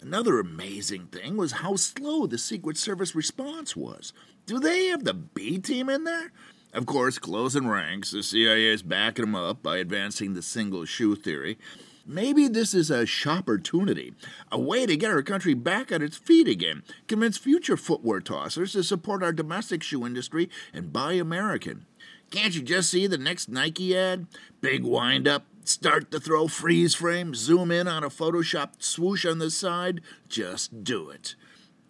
Another 0.01 0.39
amazing 0.39 1.07
thing 1.07 1.37
was 1.37 1.51
how 1.53 1.75
slow 1.75 2.25
the 2.25 2.39
Secret 2.39 2.77
Service 2.77 3.13
response 3.13 3.75
was. 3.75 4.11
Do 4.47 4.59
they 4.59 4.87
have 4.87 5.03
the 5.03 5.13
B 5.13 5.59
team 5.59 5.87
in 5.87 6.03
there? 6.03 6.31
Of 6.75 6.85
course, 6.85 7.17
closing 7.19 7.69
ranks, 7.69 8.11
the 8.11 8.21
CIA 8.21 8.67
is 8.67 8.83
backing 8.83 9.23
them 9.23 9.35
up 9.35 9.63
by 9.63 9.77
advancing 9.77 10.33
the 10.33 10.41
single 10.41 10.83
shoe 10.83 11.15
theory. 11.15 11.57
Maybe 12.05 12.49
this 12.49 12.73
is 12.73 12.91
a 12.91 13.05
shop 13.05 13.45
opportunity, 13.45 14.13
a 14.51 14.59
way 14.59 14.85
to 14.85 14.97
get 14.97 15.09
our 15.09 15.21
country 15.21 15.53
back 15.53 15.93
on 15.93 16.01
its 16.01 16.17
feet 16.17 16.49
again, 16.49 16.83
convince 17.07 17.37
future 17.37 17.77
footwear 17.77 18.19
tossers 18.19 18.73
to 18.73 18.83
support 18.83 19.23
our 19.23 19.31
domestic 19.31 19.83
shoe 19.83 20.05
industry 20.05 20.49
and 20.73 20.91
buy 20.91 21.13
American. 21.13 21.85
Can't 22.29 22.53
you 22.53 22.61
just 22.61 22.89
see 22.89 23.07
the 23.07 23.17
next 23.17 23.47
Nike 23.47 23.97
ad? 23.97 24.27
Big 24.59 24.83
wind 24.83 25.29
up, 25.29 25.45
start 25.63 26.11
the 26.11 26.19
throw 26.19 26.49
freeze 26.49 26.93
frame, 26.93 27.33
zoom 27.33 27.71
in 27.71 27.87
on 27.87 28.03
a 28.03 28.09
photoshopped 28.09 28.83
swoosh 28.83 29.25
on 29.25 29.39
the 29.39 29.49
side. 29.49 30.01
Just 30.27 30.83
do 30.83 31.09
it. 31.09 31.35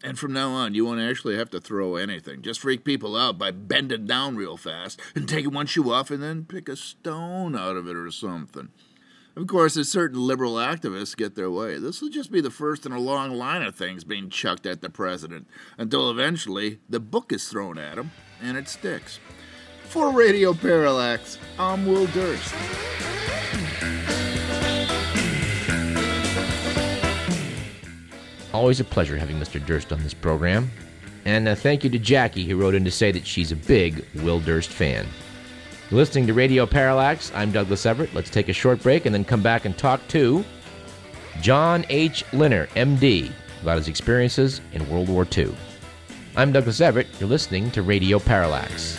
And 0.06 0.20
from 0.20 0.34
now 0.34 0.52
on, 0.52 0.76
you 0.76 0.86
won't 0.86 1.02
actually 1.02 1.36
have 1.36 1.50
to 1.50 1.60
throw 1.60 1.96
anything. 1.96 2.44
Just 2.44 2.60
freak 2.60 2.84
people 2.84 3.18
out 3.18 3.40
by 3.40 3.50
bending 3.50 4.06
down 4.06 4.36
real 4.36 4.56
fast 4.56 5.02
and 5.16 5.28
taking 5.28 5.52
one 5.52 5.66
shoe 5.66 5.92
off 5.92 6.12
and 6.12 6.22
then 6.22 6.46
pick 6.46 6.70
a 6.70 6.76
stone 6.76 7.56
out 7.56 7.76
of 7.76 7.88
it 7.88 7.96
or 7.96 8.12
something. 8.12 8.70
Of 9.36 9.48
course, 9.48 9.76
if 9.76 9.88
certain 9.88 10.20
liberal 10.20 10.54
activists 10.54 11.18
get 11.18 11.34
their 11.34 11.50
way, 11.50 11.80
this 11.80 12.04
will 12.04 12.10
just 12.10 12.32
be 12.32 12.40
the 12.40 12.52
first 12.52 12.86
in 12.86 12.92
a 12.92 13.00
long 13.00 13.32
line 13.32 13.64
of 13.64 13.74
things 13.74 14.04
being 14.04 14.30
chucked 14.30 14.68
at 14.68 14.82
the 14.82 14.92
president 14.92 15.48
until 15.76 16.12
eventually 16.12 16.82
the 16.88 17.00
book 17.00 17.34
is 17.34 17.50
thrown 17.50 17.80
at 17.80 17.98
him 17.98 18.12
and 18.44 18.58
it 18.58 18.70
sticks. 18.70 19.20
For 19.86 20.12
Radio 20.12 20.54
Parallax, 20.54 21.40
I'm 21.58 21.88
Will 21.88 22.06
Durst. 22.08 22.54
Always 28.56 28.80
a 28.80 28.86
pleasure 28.86 29.18
having 29.18 29.38
Mr. 29.38 29.64
Durst 29.64 29.92
on 29.92 30.02
this 30.02 30.14
program. 30.14 30.72
And 31.26 31.48
uh, 31.50 31.56
thank 31.56 31.84
you 31.84 31.90
to 31.90 32.00
Jackie, 32.00 32.46
who 32.46 32.56
wrote 32.56 32.74
in 32.74 32.86
to 32.86 32.92
say 32.92 33.12
that 33.12 33.28
she's 33.28 33.52
a 33.52 33.56
big 33.56 34.06
Will 34.16 34.40
Durst 34.40 34.70
fan. 34.70 35.06
You're 35.92 35.98
listening 35.98 36.26
to 36.28 36.34
Radio 36.34 36.66
Parallax. 36.66 37.34
I'm 37.36 37.52
Douglas 37.52 37.86
Everett. 37.86 38.14
Let's 38.14 38.30
take 38.30 38.48
a 38.48 38.54
short 38.54 38.82
break 38.82 39.06
and 39.06 39.14
then 39.14 39.26
come 39.26 39.44
back 39.44 39.66
and 39.66 39.78
talk 39.78 40.08
to 40.08 40.46
John 41.42 41.86
H. 41.90 42.24
Linner, 42.32 42.68
MD, 42.70 43.30
about 43.62 43.78
his 43.78 43.90
experiences 43.90 44.62
in 44.72 44.90
World 44.90 45.10
War 45.10 45.28
II. 45.38 45.54
I'm 46.38 46.54
Douglas 46.54 46.80
Everett. 46.80 47.08
You're 47.20 47.28
listening 47.28 47.72
to 47.72 47.82
Radio 47.82 48.20
Parallax. 48.20 48.98